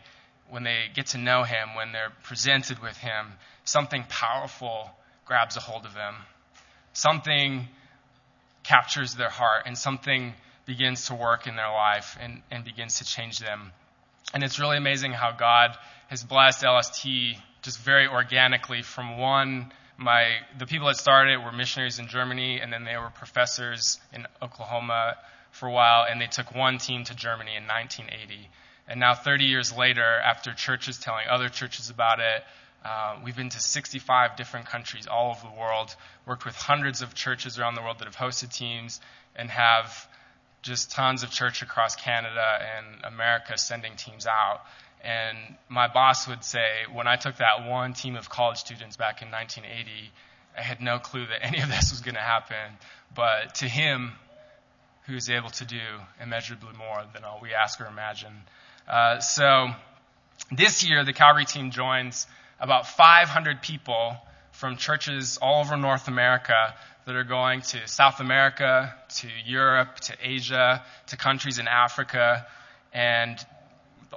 when 0.49 0.63
they 0.63 0.85
get 0.93 1.07
to 1.07 1.17
know 1.17 1.43
him, 1.43 1.73
when 1.75 1.91
they're 1.93 2.11
presented 2.23 2.79
with 2.79 2.95
him, 2.97 3.25
something 3.63 4.03
powerful 4.07 4.91
grabs 5.25 5.57
a 5.57 5.59
hold 5.59 5.85
of 5.85 5.93
them. 5.95 6.13
Something 6.91 7.67
captures 8.61 9.15
their 9.15 9.29
heart 9.29 9.63
and 9.65 9.75
something 9.75 10.33
begins 10.65 11.07
to 11.07 11.15
work 11.15 11.47
in 11.47 11.55
their 11.55 11.71
life 11.71 12.17
and, 12.21 12.41
and 12.51 12.63
begins 12.63 12.99
to 12.99 13.05
change 13.05 13.39
them. 13.39 13.71
And 14.33 14.43
it's 14.43 14.59
really 14.59 14.77
amazing 14.77 15.11
how 15.11 15.31
God 15.31 15.77
has 16.07 16.23
blessed 16.23 16.63
LST 16.63 17.05
just 17.61 17.79
very 17.79 18.07
organically 18.07 18.81
from 18.81 19.17
one 19.17 19.71
my 19.95 20.25
the 20.57 20.65
people 20.65 20.87
that 20.87 20.97
started 20.97 21.33
it 21.33 21.37
were 21.37 21.51
missionaries 21.51 21.99
in 21.99 22.07
Germany 22.07 22.59
and 22.59 22.73
then 22.73 22.83
they 22.83 22.97
were 22.97 23.11
professors 23.11 23.99
in 24.11 24.25
Oklahoma 24.41 25.15
for 25.51 25.67
a 25.67 25.71
while 25.71 26.05
and 26.09 26.19
they 26.19 26.25
took 26.25 26.53
one 26.55 26.79
team 26.79 27.03
to 27.03 27.15
Germany 27.15 27.55
in 27.55 27.63
1980 27.67 28.49
and 28.87 28.99
now, 28.99 29.13
30 29.13 29.45
years 29.45 29.75
later, 29.75 30.03
after 30.03 30.53
churches 30.53 30.97
telling 30.97 31.27
other 31.29 31.49
churches 31.49 31.89
about 31.89 32.19
it, 32.19 32.43
uh, 32.83 33.15
we've 33.23 33.35
been 33.35 33.49
to 33.49 33.59
65 33.59 34.35
different 34.35 34.65
countries 34.65 35.07
all 35.07 35.31
over 35.31 35.47
the 35.47 35.59
world, 35.59 35.95
worked 36.25 36.43
with 36.43 36.55
hundreds 36.55 37.01
of 37.01 37.13
churches 37.13 37.57
around 37.57 37.75
the 37.75 37.81
world 37.81 37.99
that 37.99 38.05
have 38.05 38.15
hosted 38.17 38.53
teams, 38.53 38.99
and 39.35 39.49
have 39.49 40.07
just 40.63 40.91
tons 40.91 41.23
of 41.23 41.29
church 41.29 41.61
across 41.61 41.95
Canada 41.95 42.59
and 42.77 43.03
America 43.03 43.57
sending 43.57 43.95
teams 43.95 44.25
out. 44.25 44.61
And 45.03 45.37
my 45.67 45.89
boss 45.89 46.27
would 46.27 46.43
say, 46.43 46.85
when 46.91 47.07
I 47.07 47.17
took 47.17 47.37
that 47.37 47.67
one 47.67 47.93
team 47.93 48.15
of 48.15 48.29
college 48.29 48.57
students 48.57 48.95
back 48.95 49.21
in 49.21 49.29
1980, 49.29 50.11
I 50.57 50.61
had 50.61 50.81
no 50.81 50.97
clue 50.99 51.25
that 51.27 51.45
any 51.45 51.59
of 51.59 51.67
this 51.69 51.91
was 51.91 51.99
going 51.99 52.15
to 52.15 52.21
happen. 52.21 52.77
But 53.13 53.55
to 53.55 53.67
him, 53.67 54.13
who 55.05 55.15
is 55.15 55.29
able 55.29 55.49
to 55.49 55.65
do 55.65 55.81
immeasurably 56.21 56.71
more 56.77 57.03
than 57.13 57.25
all 57.25 57.39
we 57.41 57.53
ask 57.53 57.81
or 57.81 57.85
imagine, 57.85 58.33
uh, 58.87 59.19
so 59.19 59.67
this 60.51 60.87
year, 60.87 61.03
the 61.03 61.13
Calgary 61.13 61.45
team 61.45 61.71
joins 61.71 62.25
about 62.59 62.87
500 62.87 63.61
people 63.61 64.15
from 64.51 64.77
churches 64.77 65.37
all 65.41 65.61
over 65.61 65.75
North 65.75 66.07
America 66.07 66.73
that 67.05 67.15
are 67.15 67.23
going 67.23 67.61
to 67.61 67.87
South 67.87 68.19
America, 68.19 68.93
to 69.17 69.27
Europe, 69.45 69.99
to 70.01 70.15
Asia, 70.21 70.83
to 71.07 71.17
countries 71.17 71.59
in 71.59 71.67
Africa. 71.67 72.45
And 72.93 73.37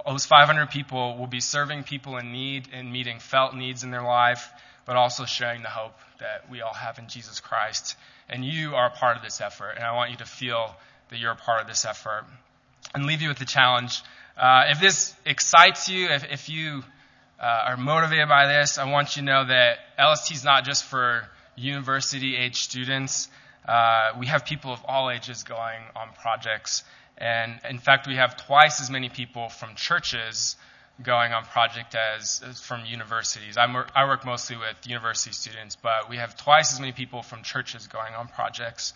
those 0.05 0.25
500 0.25 0.69
people 0.69 1.17
will 1.17 1.27
be 1.27 1.41
serving 1.41 1.83
people 1.83 2.17
in 2.17 2.31
need 2.31 2.69
and 2.73 2.91
meeting 2.91 3.19
felt 3.19 3.55
needs 3.55 3.83
in 3.83 3.91
their 3.91 4.03
life, 4.03 4.49
but 4.85 4.95
also 4.95 5.25
sharing 5.25 5.63
the 5.63 5.69
hope 5.69 5.97
that 6.19 6.49
we 6.49 6.61
all 6.61 6.73
have 6.73 6.99
in 6.99 7.07
Jesus 7.07 7.39
Christ. 7.39 7.95
And 8.29 8.43
you 8.45 8.75
are 8.75 8.87
a 8.87 8.91
part 8.91 9.17
of 9.17 9.23
this 9.23 9.41
effort, 9.41 9.73
and 9.75 9.83
I 9.83 9.95
want 9.95 10.11
you 10.11 10.17
to 10.17 10.25
feel 10.25 10.75
that 11.09 11.19
you're 11.19 11.31
a 11.31 11.35
part 11.35 11.61
of 11.61 11.67
this 11.67 11.85
effort. 11.85 12.25
And 12.93 13.05
leave 13.05 13.21
you 13.21 13.29
with 13.29 13.39
the 13.39 13.45
challenge 13.45 14.01
uh, 14.37 14.65
if 14.67 14.79
this 14.79 15.15
excites 15.25 15.89
you, 15.89 16.09
if, 16.09 16.23
if 16.31 16.49
you 16.49 16.83
uh, 17.41 17.69
are 17.69 17.77
motivated 17.77 18.29
by 18.29 18.47
this, 18.47 18.77
I 18.77 18.85
want 18.85 19.15
you 19.15 19.23
to 19.23 19.25
know 19.25 19.45
that 19.45 19.79
LST 19.99 20.31
is 20.31 20.43
not 20.43 20.63
just 20.63 20.83
for 20.83 21.27
university 21.57 22.37
age 22.37 22.61
students. 22.61 23.29
Uh, 23.67 24.11
we 24.17 24.27
have 24.27 24.45
people 24.45 24.71
of 24.71 24.79
all 24.85 25.09
ages 25.09 25.43
going 25.43 25.81
on 25.95 26.09
projects. 26.21 26.83
And 27.17 27.59
in 27.69 27.79
fact, 27.79 28.07
we 28.07 28.15
have 28.15 28.37
twice 28.37 28.79
as 28.79 28.89
many 28.89 29.09
people 29.09 29.49
from 29.49 29.75
churches 29.75 30.55
going 31.03 31.33
on 31.33 31.43
project 31.45 31.95
as, 31.95 32.41
as 32.47 32.61
from 32.61 32.85
universities. 32.85 33.57
I'm, 33.57 33.75
I 33.95 34.05
work 34.05 34.25
mostly 34.25 34.57
with 34.57 34.87
university 34.87 35.31
students, 35.31 35.75
but 35.75 36.09
we 36.09 36.17
have 36.17 36.35
twice 36.35 36.73
as 36.73 36.79
many 36.79 36.91
people 36.91 37.21
from 37.21 37.43
churches 37.43 37.87
going 37.87 38.13
on 38.13 38.27
projects. 38.27 38.93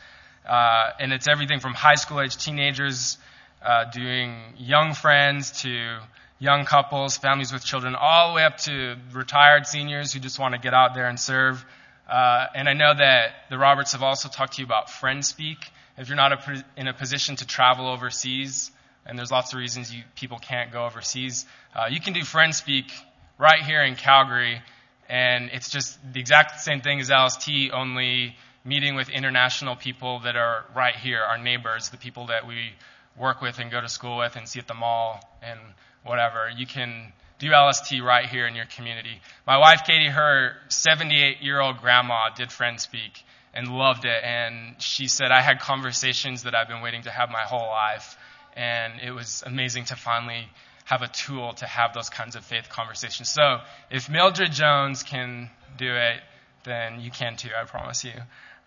Uh, 0.47 0.89
and 0.99 1.13
it's 1.13 1.27
everything 1.27 1.59
from 1.59 1.73
high 1.73 1.95
school 1.95 2.21
age 2.21 2.37
teenagers 2.37 3.17
uh, 3.63 3.85
doing 3.85 4.35
young 4.57 4.93
friends 4.93 5.51
to 5.61 5.99
young 6.39 6.65
couples, 6.65 7.17
families 7.17 7.53
with 7.53 7.63
children, 7.63 7.95
all 7.95 8.29
the 8.29 8.35
way 8.35 8.43
up 8.43 8.57
to 8.57 8.95
retired 9.11 9.67
seniors 9.67 10.11
who 10.11 10.19
just 10.19 10.39
want 10.39 10.55
to 10.55 10.59
get 10.59 10.73
out 10.73 10.95
there 10.95 11.07
and 11.07 11.19
serve. 11.19 11.63
Uh, 12.09 12.47
and 12.55 12.67
I 12.67 12.73
know 12.73 12.93
that 12.93 13.33
the 13.49 13.57
Roberts 13.57 13.93
have 13.93 14.03
also 14.03 14.29
talked 14.29 14.53
to 14.53 14.61
you 14.61 14.65
about 14.65 14.89
friend 14.89 15.25
speak. 15.25 15.57
If 15.97 16.07
you're 16.07 16.17
not 16.17 16.33
a, 16.33 16.65
in 16.77 16.87
a 16.87 16.93
position 16.93 17.35
to 17.37 17.47
travel 17.47 17.87
overseas, 17.87 18.71
and 19.05 19.17
there's 19.17 19.31
lots 19.31 19.53
of 19.53 19.59
reasons 19.59 19.93
you, 19.93 20.03
people 20.15 20.39
can't 20.39 20.71
go 20.71 20.85
overseas, 20.85 21.45
uh, 21.75 21.85
you 21.89 21.99
can 21.99 22.13
do 22.13 22.23
friend 22.23 22.53
speak 22.53 22.91
right 23.37 23.61
here 23.63 23.83
in 23.83 23.95
Calgary. 23.95 24.61
And 25.09 25.49
it's 25.51 25.69
just 25.69 25.99
the 26.13 26.19
exact 26.19 26.61
same 26.61 26.81
thing 26.81 26.99
as 27.01 27.09
LST, 27.09 27.49
only 27.73 28.35
meeting 28.63 28.95
with 28.95 29.09
international 29.09 29.75
people 29.75 30.19
that 30.19 30.35
are 30.35 30.65
right 30.75 30.95
here, 30.95 31.19
our 31.19 31.37
neighbors, 31.37 31.89
the 31.89 31.97
people 31.97 32.27
that 32.27 32.47
we 32.47 32.71
work 33.17 33.41
with 33.41 33.59
and 33.59 33.71
go 33.71 33.81
to 33.81 33.89
school 33.89 34.17
with 34.17 34.35
and 34.35 34.47
see 34.47 34.59
at 34.59 34.67
the 34.67 34.73
mall 34.73 35.19
and 35.41 35.59
whatever. 36.03 36.49
You 36.55 36.65
can 36.65 37.11
do 37.41 37.49
LST 37.55 38.01
right 38.03 38.27
here 38.27 38.45
in 38.45 38.55
your 38.55 38.67
community. 38.67 39.19
My 39.47 39.57
wife, 39.57 39.81
Katie, 39.85 40.07
her 40.07 40.53
78 40.69 41.41
year 41.41 41.59
old 41.59 41.79
grandma 41.79 42.29
did 42.35 42.51
Friend 42.51 42.79
Speak 42.79 43.23
and 43.53 43.67
loved 43.67 44.05
it. 44.05 44.23
And 44.23 44.79
she 44.79 45.07
said, 45.07 45.31
I 45.31 45.41
had 45.41 45.59
conversations 45.59 46.43
that 46.43 46.53
I've 46.53 46.67
been 46.67 46.81
waiting 46.81 47.01
to 47.03 47.09
have 47.09 47.29
my 47.29 47.41
whole 47.41 47.67
life. 47.67 48.15
And 48.55 49.01
it 49.01 49.11
was 49.11 49.43
amazing 49.43 49.85
to 49.85 49.95
finally 49.95 50.47
have 50.85 51.01
a 51.01 51.07
tool 51.07 51.53
to 51.53 51.65
have 51.65 51.93
those 51.95 52.09
kinds 52.09 52.35
of 52.35 52.45
faith 52.45 52.69
conversations. 52.69 53.29
So 53.29 53.61
if 53.89 54.07
Mildred 54.07 54.51
Jones 54.51 55.01
can 55.01 55.49
do 55.77 55.95
it, 55.95 56.19
then 56.63 57.01
you 57.01 57.09
can 57.09 57.37
too, 57.37 57.49
I 57.59 57.65
promise 57.65 58.03
you. 58.03 58.13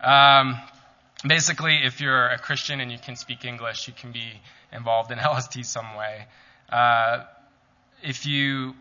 Um, 0.01 0.59
basically, 1.25 1.77
if 1.85 2.01
you're 2.01 2.27
a 2.29 2.39
Christian 2.39 2.81
and 2.81 2.91
you 2.91 2.99
can 2.99 3.15
speak 3.15 3.45
English, 3.45 3.87
you 3.87 3.95
can 3.95 4.11
be 4.11 4.33
involved 4.73 5.13
in 5.13 5.19
LST 5.19 5.65
some 5.65 5.95
way. 5.97 6.27
Uh, 6.69 7.25
if 8.05 8.27
you 8.27 8.75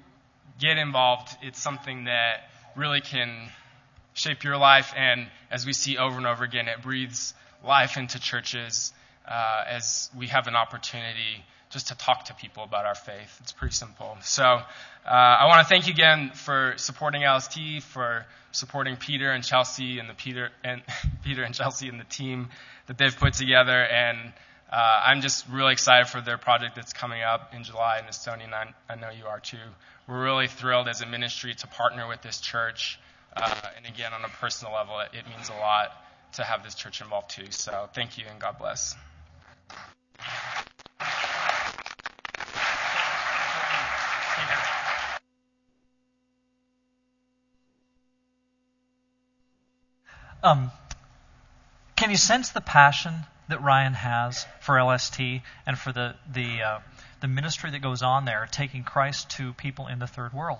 get 0.60 0.78
involved, 0.78 1.36
it's 1.42 1.60
something 1.60 2.06
that 2.06 2.50
really 2.76 3.02
can 3.02 3.50
shape 4.14 4.44
your 4.44 4.58
life. 4.58 4.94
And 4.96 5.28
as 5.50 5.66
we 5.66 5.74
see 5.74 5.98
over 5.98 6.18
and 6.18 6.28
over 6.28 6.44
again, 6.44 6.68
it 6.68 6.82
breathes 6.82 7.34
life 7.64 7.98
into 7.98 8.20
churches 8.20 8.94
uh, 9.28 9.64
as 9.68 10.10
we 10.18 10.28
have 10.28 10.48
an 10.48 10.56
opportunity 10.56 11.44
just 11.70 11.88
to 11.88 11.98
talk 11.98 12.26
to 12.26 12.34
people 12.36 12.64
about 12.64 12.86
our 12.86 12.96
faith. 12.96 13.38
It's 13.42 13.52
pretty 13.52 13.74
simple. 13.74 14.16
So 14.22 14.44
uh, 14.44 15.10
I 15.10 15.48
want 15.48 15.62
to 15.62 15.74
thank 15.74 15.88
you 15.88 15.94
again 15.94 16.32
for 16.34 16.74
supporting 16.76 17.24
LST, 17.24 17.82
for 17.82 18.26
supporting 18.52 18.98
Peter 18.98 19.32
and 19.32 19.44
Chelsea 19.44 19.98
and 19.98 20.08
the 20.08 20.14
Peter 20.14 20.50
and 20.64 20.84
Peter 21.24 21.44
and 21.44 21.56
Chelsea 21.56 21.88
and 21.88 22.00
the 22.00 22.06
team 22.06 22.50
that 22.88 22.98
they've 22.98 23.16
put 23.16 23.34
together. 23.34 23.82
And 23.82 24.34
uh, 24.74 25.02
I'm 25.06 25.22
just 25.22 25.48
really 25.50 25.74
excited 25.74 26.08
for 26.08 26.20
their 26.20 26.40
project 26.40 26.76
that's 26.76 26.94
coming 26.94 27.22
up 27.22 27.54
in 27.54 27.64
July 27.64 28.00
in 28.00 28.06
Estonia, 28.06 28.46
and 28.46 28.56
I, 28.56 28.74
I 28.90 28.96
know 28.96 29.12
you 29.16 29.28
are 29.28 29.40
too. 29.40 29.58
We're 30.08 30.24
really 30.24 30.48
thrilled 30.48 30.88
as 30.88 31.02
a 31.02 31.06
ministry 31.06 31.54
to 31.54 31.68
partner 31.68 32.08
with 32.08 32.24
this 32.24 32.42
church. 32.42 33.00
Uh, 33.38 33.54
and 33.78 33.86
again, 33.86 34.14
on 34.14 34.26
a 34.26 34.30
personal 34.30 34.74
level, 34.74 35.00
it, 35.00 35.10
it 35.14 35.26
means 35.30 35.50
a 35.50 35.60
lot 35.60 35.92
to 36.34 36.44
have 36.44 36.64
this 36.64 36.74
church 36.74 37.02
involved 37.02 37.30
too. 37.30 37.52
So 37.52 37.88
thank 37.94 38.18
you 38.18 38.26
and 38.28 38.40
God 38.40 38.58
bless. 38.58 38.96
Um, 50.42 50.72
can 51.96 52.10
you 52.10 52.18
sense 52.18 52.50
the 52.50 52.60
passion 52.60 53.14
that 53.50 53.62
Ryan 53.62 53.94
has 53.94 54.46
for 54.62 54.82
LST 54.82 55.20
and 55.66 55.78
for 55.78 55.92
the 55.92 56.16
the 56.32 56.62
uh, 56.62 56.80
the 57.22 57.28
ministry 57.28 57.72
that 57.72 57.82
goes 57.82 58.02
on 58.02 58.26
there, 58.26 58.48
taking 58.52 58.84
Christ 58.84 59.30
to 59.32 59.54
people 59.54 59.88
in 59.88 60.00
the 60.00 60.08
third 60.08 60.34
world? 60.34 60.60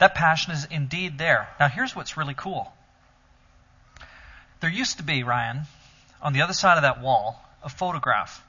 That 0.00 0.14
passion 0.14 0.52
is 0.52 0.64
indeed 0.64 1.18
there. 1.18 1.48
Now, 1.60 1.68
here's 1.68 1.94
what's 1.94 2.16
really 2.16 2.34
cool. 2.34 2.72
There 4.60 4.70
used 4.70 4.96
to 4.96 5.04
be 5.04 5.22
Ryan 5.22 5.62
on 6.20 6.32
the 6.32 6.42
other 6.42 6.54
side 6.54 6.76
of 6.76 6.82
that 6.82 7.00
wall 7.00 7.40
a 7.62 7.68
photograph. 7.68 8.44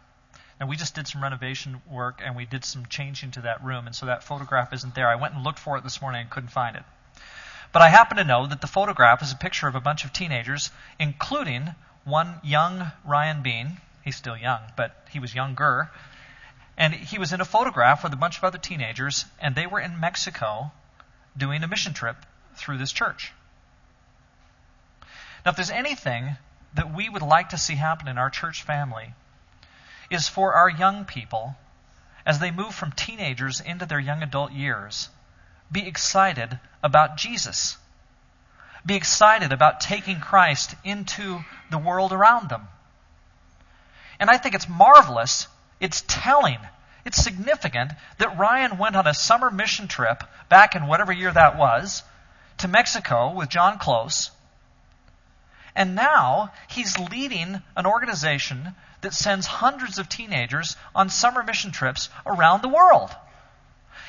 And 0.59 0.69
we 0.69 0.75
just 0.75 0.95
did 0.95 1.07
some 1.07 1.21
renovation 1.21 1.81
work 1.89 2.21
and 2.23 2.35
we 2.35 2.45
did 2.45 2.63
some 2.63 2.85
changing 2.85 3.31
to 3.31 3.41
that 3.41 3.63
room, 3.63 3.87
and 3.87 3.95
so 3.95 4.05
that 4.05 4.23
photograph 4.23 4.73
isn't 4.73 4.95
there. 4.95 5.07
I 5.07 5.15
went 5.15 5.33
and 5.33 5.43
looked 5.43 5.59
for 5.59 5.77
it 5.77 5.83
this 5.83 6.01
morning 6.01 6.21
and 6.21 6.29
couldn't 6.29 6.49
find 6.49 6.75
it. 6.75 6.83
But 7.73 7.81
I 7.81 7.89
happen 7.89 8.17
to 8.17 8.23
know 8.23 8.47
that 8.47 8.61
the 8.61 8.67
photograph 8.67 9.21
is 9.21 9.33
a 9.33 9.35
picture 9.35 9.67
of 9.67 9.75
a 9.75 9.81
bunch 9.81 10.05
of 10.05 10.13
teenagers, 10.13 10.71
including 10.97 11.75
one 12.05 12.39
young 12.43 12.91
Ryan 13.03 13.41
Bean. 13.41 13.77
He's 14.03 14.15
still 14.15 14.37
young, 14.37 14.61
but 14.77 14.95
he 15.11 15.19
was 15.19 15.35
younger. 15.35 15.89
And 16.77 16.93
he 16.93 17.17
was 17.17 17.33
in 17.33 17.41
a 17.41 17.45
photograph 17.45 18.03
with 18.03 18.13
a 18.13 18.17
bunch 18.17 18.37
of 18.37 18.43
other 18.43 18.57
teenagers, 18.57 19.25
and 19.39 19.55
they 19.55 19.67
were 19.67 19.79
in 19.79 19.99
Mexico 19.99 20.71
doing 21.35 21.63
a 21.63 21.67
mission 21.67 21.93
trip 21.93 22.17
through 22.55 22.77
this 22.77 22.91
church. 22.91 23.33
Now, 25.43 25.51
if 25.51 25.55
there's 25.57 25.69
anything 25.69 26.37
that 26.73 26.93
we 26.93 27.09
would 27.09 27.21
like 27.21 27.49
to 27.49 27.57
see 27.57 27.75
happen 27.75 28.07
in 28.07 28.17
our 28.17 28.29
church 28.29 28.63
family, 28.63 29.13
is 30.09 30.27
for 30.27 30.53
our 30.53 30.69
young 30.69 31.05
people, 31.05 31.55
as 32.25 32.39
they 32.39 32.51
move 32.51 32.73
from 32.73 32.91
teenagers 32.91 33.61
into 33.61 33.85
their 33.85 33.99
young 33.99 34.21
adult 34.21 34.51
years, 34.51 35.09
be 35.71 35.87
excited 35.87 36.59
about 36.83 37.17
Jesus. 37.17 37.77
Be 38.85 38.95
excited 38.95 39.51
about 39.51 39.79
taking 39.79 40.19
Christ 40.19 40.75
into 40.83 41.39
the 41.71 41.77
world 41.77 42.13
around 42.13 42.49
them. 42.49 42.67
And 44.19 44.29
I 44.29 44.37
think 44.37 44.55
it's 44.55 44.69
marvelous, 44.69 45.47
it's 45.79 46.03
telling, 46.07 46.59
it's 47.05 47.23
significant 47.23 47.91
that 48.17 48.37
Ryan 48.37 48.77
went 48.77 48.95
on 48.95 49.07
a 49.07 49.13
summer 49.13 49.51
mission 49.51 49.87
trip 49.87 50.23
back 50.49 50.75
in 50.75 50.87
whatever 50.87 51.11
year 51.11 51.31
that 51.31 51.57
was 51.57 52.03
to 52.59 52.67
Mexico 52.67 53.33
with 53.33 53.49
John 53.49 53.79
Close. 53.79 54.31
And 55.75 55.95
now 55.95 56.53
he's 56.69 56.97
leading 56.97 57.61
an 57.75 57.85
organization 57.85 58.75
that 59.01 59.13
sends 59.13 59.45
hundreds 59.45 59.99
of 59.99 60.07
teenagers 60.07 60.77
on 60.95 61.09
summer 61.09 61.43
mission 61.43 61.71
trips 61.71 62.09
around 62.25 62.61
the 62.61 62.69
world. 62.69 63.11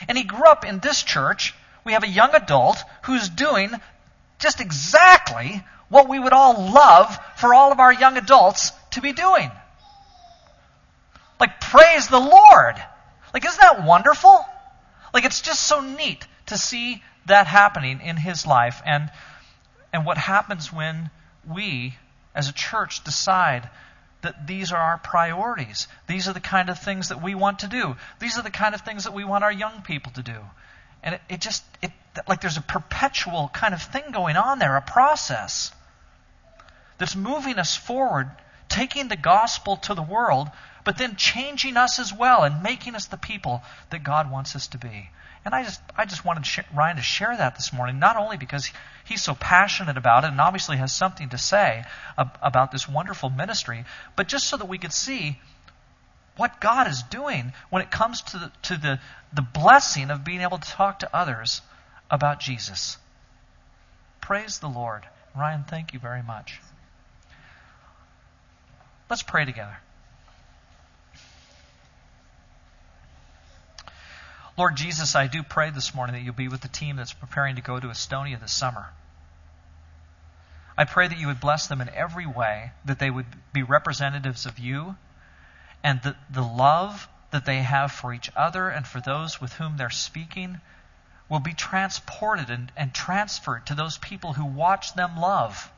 And 0.08 0.16
he 0.16 0.24
grew 0.24 0.44
up 0.44 0.64
in 0.64 0.78
this 0.78 1.02
church. 1.02 1.54
We 1.84 1.92
have 1.92 2.04
a 2.04 2.08
young 2.08 2.34
adult 2.34 2.78
who's 3.02 3.28
doing 3.28 3.72
just 4.38 4.60
exactly 4.60 5.64
what 5.88 6.08
we 6.08 6.18
would 6.18 6.32
all 6.32 6.72
love 6.72 7.18
for 7.36 7.54
all 7.54 7.72
of 7.72 7.80
our 7.80 7.92
young 7.92 8.16
adults 8.16 8.72
to 8.90 9.00
be 9.00 9.12
doing. 9.12 9.50
Like, 11.38 11.60
praise 11.60 12.08
the 12.08 12.18
Lord. 12.18 12.74
Like, 13.32 13.44
isn't 13.44 13.60
that 13.60 13.84
wonderful? 13.84 14.44
Like, 15.12 15.24
it's 15.24 15.40
just 15.40 15.62
so 15.62 15.80
neat 15.80 16.26
to 16.46 16.56
see 16.56 17.02
that 17.26 17.46
happening 17.46 18.00
in 18.00 18.16
his 18.16 18.46
life 18.46 18.80
and, 18.86 19.10
and 19.92 20.06
what 20.06 20.16
happens 20.16 20.72
when 20.72 21.10
we, 21.48 21.96
as 22.34 22.48
a 22.48 22.52
church, 22.52 23.04
decide 23.04 23.68
that 24.22 24.46
these 24.46 24.72
are 24.72 24.80
our 24.80 24.98
priorities. 24.98 25.88
These 26.06 26.28
are 26.28 26.32
the 26.32 26.40
kind 26.40 26.68
of 26.68 26.78
things 26.78 27.08
that 27.08 27.22
we 27.22 27.34
want 27.34 27.60
to 27.60 27.68
do. 27.68 27.96
These 28.18 28.38
are 28.38 28.42
the 28.42 28.50
kind 28.50 28.74
of 28.74 28.80
things 28.80 29.04
that 29.04 29.12
we 29.12 29.24
want 29.24 29.44
our 29.44 29.52
young 29.52 29.82
people 29.82 30.12
to 30.12 30.22
do. 30.22 30.38
And 31.02 31.14
it, 31.16 31.20
it 31.28 31.40
just, 31.40 31.64
it, 31.82 31.90
like 32.28 32.40
there's 32.40 32.56
a 32.56 32.62
perpetual 32.62 33.50
kind 33.52 33.74
of 33.74 33.82
thing 33.82 34.04
going 34.12 34.36
on 34.36 34.58
there, 34.58 34.76
a 34.76 34.82
process 34.82 35.72
that's 36.98 37.14
moving 37.14 37.58
us 37.58 37.76
forward, 37.76 38.30
taking 38.68 39.08
the 39.08 39.16
gospel 39.16 39.76
to 39.76 39.94
the 39.94 40.02
world, 40.02 40.48
but 40.84 40.98
then 40.98 41.16
changing 41.16 41.76
us 41.76 41.98
as 41.98 42.12
well 42.12 42.44
and 42.44 42.62
making 42.62 42.94
us 42.94 43.06
the 43.06 43.16
people 43.16 43.62
that 43.90 44.02
God 44.02 44.30
wants 44.30 44.56
us 44.56 44.68
to 44.68 44.78
be. 44.78 45.10
And 45.44 45.54
I 45.54 45.62
just, 45.62 45.80
I 45.96 46.06
just 46.06 46.24
wanted 46.24 46.64
Ryan 46.74 46.96
to 46.96 47.02
share 47.02 47.36
that 47.36 47.54
this 47.54 47.72
morning, 47.72 48.00
not 48.00 48.16
only 48.16 48.36
because 48.36 48.72
he's 49.04 49.22
so 49.22 49.34
passionate 49.34 49.96
about 49.96 50.24
it 50.24 50.28
and 50.28 50.40
obviously 50.40 50.76
has 50.76 50.92
something 50.92 51.28
to 51.28 51.38
say 51.38 51.84
about 52.16 52.72
this 52.72 52.88
wonderful 52.88 53.30
ministry, 53.30 53.84
but 54.16 54.26
just 54.26 54.48
so 54.48 54.56
that 54.56 54.66
we 54.66 54.78
could 54.78 54.92
see 54.92 55.38
what 56.36 56.60
God 56.60 56.88
is 56.88 57.02
doing 57.02 57.52
when 57.70 57.82
it 57.82 57.90
comes 57.90 58.22
to 58.22 58.38
the, 58.38 58.52
to 58.62 58.76
the, 58.76 59.00
the 59.32 59.42
blessing 59.42 60.10
of 60.10 60.24
being 60.24 60.40
able 60.40 60.58
to 60.58 60.70
talk 60.70 61.00
to 61.00 61.16
others 61.16 61.62
about 62.10 62.40
Jesus. 62.40 62.98
Praise 64.20 64.58
the 64.58 64.68
Lord. 64.68 65.06
Ryan, 65.36 65.64
thank 65.68 65.92
you 65.92 65.98
very 65.98 66.22
much. 66.22 66.60
Let's 69.08 69.22
pray 69.22 69.44
together. 69.44 69.76
Lord 74.58 74.76
Jesus, 74.76 75.14
I 75.14 75.26
do 75.26 75.42
pray 75.42 75.70
this 75.70 75.94
morning 75.94 76.14
that 76.14 76.22
you'll 76.22 76.34
be 76.34 76.48
with 76.48 76.62
the 76.62 76.68
team 76.68 76.96
that's 76.96 77.12
preparing 77.12 77.56
to 77.56 77.62
go 77.62 77.78
to 77.78 77.88
Estonia 77.88 78.40
this 78.40 78.52
summer. 78.52 78.86
I 80.78 80.84
pray 80.84 81.08
that 81.08 81.18
you 81.18 81.26
would 81.26 81.40
bless 81.40 81.66
them 81.66 81.80
in 81.80 81.88
every 81.90 82.26
way, 82.26 82.72
that 82.84 82.98
they 82.98 83.10
would 83.10 83.26
be 83.52 83.62
representatives 83.62 84.46
of 84.46 84.58
you, 84.58 84.96
and 85.86 86.02
that 86.02 86.16
the 86.28 86.42
love 86.42 87.08
that 87.30 87.44
they 87.44 87.58
have 87.58 87.92
for 87.92 88.12
each 88.12 88.28
other 88.34 88.68
and 88.68 88.84
for 88.84 89.00
those 89.00 89.40
with 89.40 89.52
whom 89.52 89.76
they're 89.76 89.88
speaking 89.88 90.60
will 91.28 91.38
be 91.38 91.54
transported 91.54 92.50
and, 92.50 92.72
and 92.76 92.92
transferred 92.92 93.64
to 93.64 93.74
those 93.76 93.96
people 93.98 94.32
who 94.32 94.44
watch 94.44 94.94
them 94.94 95.16
love. 95.16 95.70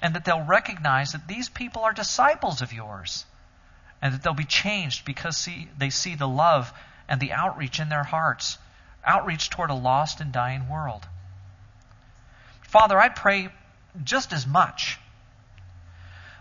And 0.00 0.14
that 0.14 0.24
they'll 0.24 0.44
recognize 0.44 1.10
that 1.10 1.26
these 1.26 1.48
people 1.48 1.82
are 1.82 1.92
disciples 1.92 2.62
of 2.62 2.72
yours. 2.72 3.26
And 4.00 4.14
that 4.14 4.22
they'll 4.22 4.32
be 4.32 4.44
changed 4.44 5.04
because 5.04 5.36
see, 5.36 5.68
they 5.76 5.90
see 5.90 6.14
the 6.14 6.28
love 6.28 6.72
and 7.08 7.20
the 7.20 7.32
outreach 7.32 7.80
in 7.80 7.88
their 7.88 8.04
hearts, 8.04 8.58
outreach 9.04 9.50
toward 9.50 9.70
a 9.70 9.74
lost 9.74 10.20
and 10.20 10.30
dying 10.30 10.68
world. 10.68 11.04
Father, 12.62 12.96
I 12.96 13.08
pray 13.08 13.48
just 14.04 14.32
as 14.32 14.46
much 14.46 14.99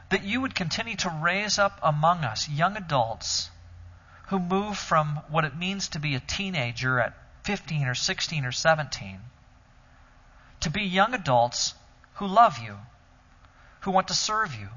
that 0.09 0.23
you 0.23 0.41
would 0.41 0.55
continue 0.55 0.95
to 0.95 1.19
raise 1.21 1.59
up 1.59 1.79
among 1.81 2.23
us 2.23 2.49
young 2.49 2.75
adults 2.75 3.49
who 4.27 4.39
move 4.39 4.77
from 4.77 5.17
what 5.29 5.45
it 5.45 5.55
means 5.55 5.89
to 5.89 5.99
be 5.99 6.15
a 6.15 6.19
teenager 6.19 6.99
at 6.99 7.13
15 7.43 7.87
or 7.87 7.95
16 7.95 8.45
or 8.45 8.51
17 8.51 9.19
to 10.61 10.69
be 10.69 10.81
young 10.81 11.13
adults 11.13 11.73
who 12.15 12.27
love 12.27 12.59
you, 12.59 12.77
who 13.81 13.91
want 13.91 14.07
to 14.09 14.13
serve 14.13 14.55
you, 14.55 14.69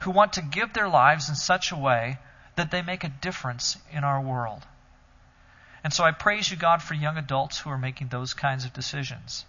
who 0.00 0.10
want 0.10 0.34
to 0.34 0.42
give 0.42 0.72
their 0.72 0.88
lives 0.88 1.28
in 1.28 1.34
such 1.34 1.70
a 1.70 1.76
way 1.76 2.18
that 2.56 2.70
they 2.70 2.82
make 2.82 3.04
a 3.04 3.08
difference 3.08 3.76
in 3.92 4.04
our 4.04 4.20
world. 4.20 4.66
And 5.84 5.92
so 5.92 6.04
I 6.04 6.10
praise 6.10 6.50
you, 6.50 6.56
God, 6.56 6.82
for 6.82 6.94
young 6.94 7.16
adults 7.16 7.58
who 7.60 7.70
are 7.70 7.78
making 7.78 8.08
those 8.08 8.34
kinds 8.34 8.64
of 8.64 8.72
decisions. 8.72 9.44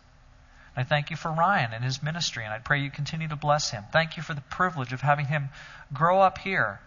I 0.75 0.83
thank 0.83 1.09
you 1.09 1.15
for 1.15 1.31
Ryan 1.31 1.73
and 1.73 1.83
his 1.83 2.01
ministry, 2.01 2.45
and 2.45 2.53
I 2.53 2.59
pray 2.59 2.79
you 2.79 2.91
continue 2.91 3.27
to 3.27 3.35
bless 3.35 3.71
him. 3.71 3.83
Thank 3.91 4.17
you 4.17 4.23
for 4.23 4.33
the 4.33 4.41
privilege 4.41 4.93
of 4.93 5.01
having 5.01 5.25
him 5.25 5.49
grow 5.93 6.21
up 6.21 6.37
here 6.37 6.79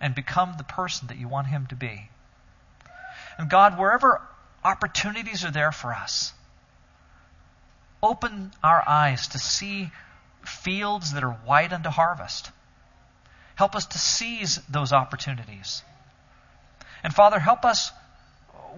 and 0.00 0.14
become 0.14 0.54
the 0.56 0.64
person 0.64 1.08
that 1.08 1.18
you 1.18 1.28
want 1.28 1.46
him 1.46 1.66
to 1.68 1.76
be. 1.76 2.10
And 3.38 3.48
God, 3.48 3.78
wherever 3.78 4.20
opportunities 4.64 5.44
are 5.44 5.50
there 5.50 5.72
for 5.72 5.94
us, 5.94 6.32
open 8.02 8.50
our 8.62 8.82
eyes 8.86 9.28
to 9.28 9.38
see 9.38 9.90
fields 10.44 11.12
that 11.12 11.24
are 11.24 11.32
white 11.32 11.72
unto 11.72 11.90
harvest. 11.90 12.50
Help 13.54 13.76
us 13.76 13.86
to 13.86 13.98
seize 13.98 14.56
those 14.68 14.92
opportunities. 14.92 15.82
And 17.02 17.14
Father, 17.14 17.38
help 17.38 17.64
us 17.64 17.92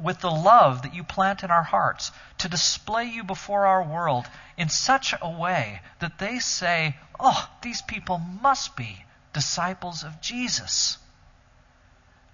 with 0.01 0.21
the 0.21 0.31
love 0.31 0.83
that 0.83 0.95
you 0.95 1.05
plant 1.05 1.43
in 1.43 1.51
our 1.51 1.63
hearts 1.63 2.13
to 2.39 2.49
display 2.49 3.05
you 3.05 3.25
before 3.25 3.67
our 3.67 3.83
world 3.83 4.27
in 4.57 4.69
such 4.69 5.15
a 5.21 5.31
way 5.31 5.81
that 6.01 6.19
they 6.19 6.39
say, 6.39 6.97
oh, 7.19 7.49
these 7.63 7.83
people 7.83 8.19
must 8.19 8.77
be 8.77 9.05
disciples 9.33 10.05
of 10.05 10.21
Jesus. 10.21 10.99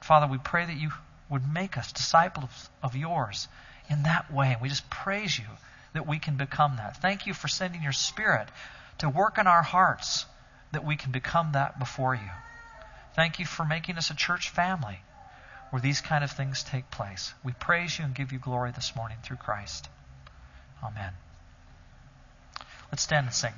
Father, 0.00 0.26
we 0.26 0.38
pray 0.38 0.64
that 0.64 0.76
you 0.76 0.92
would 1.28 1.52
make 1.52 1.76
us 1.76 1.92
disciples 1.92 2.70
of 2.82 2.96
yours 2.96 3.48
in 3.90 4.02
that 4.04 4.32
way. 4.32 4.56
We 4.60 4.68
just 4.68 4.88
praise 4.90 5.38
you 5.38 5.46
that 5.92 6.06
we 6.06 6.18
can 6.18 6.36
become 6.36 6.76
that. 6.76 6.96
Thank 6.98 7.26
you 7.26 7.34
for 7.34 7.48
sending 7.48 7.82
your 7.82 7.92
Spirit 7.92 8.48
to 8.98 9.08
work 9.08 9.38
in 9.38 9.46
our 9.46 9.62
hearts 9.62 10.26
that 10.72 10.84
we 10.84 10.96
can 10.96 11.12
become 11.12 11.52
that 11.52 11.78
before 11.78 12.14
you. 12.14 12.30
Thank 13.14 13.38
you 13.38 13.46
for 13.46 13.64
making 13.64 13.96
us 13.96 14.10
a 14.10 14.14
church 14.14 14.50
family 14.50 15.00
where 15.70 15.80
these 15.80 16.00
kind 16.00 16.24
of 16.24 16.30
things 16.30 16.62
take 16.62 16.90
place. 16.90 17.34
We 17.44 17.52
praise 17.52 17.98
you 17.98 18.04
and 18.04 18.14
give 18.14 18.32
you 18.32 18.38
glory 18.38 18.72
this 18.72 18.94
morning 18.96 19.18
through 19.22 19.36
Christ. 19.38 19.88
Amen. 20.82 21.12
Let's 22.90 23.02
stand 23.02 23.26
and 23.26 23.34
sing. 23.34 23.52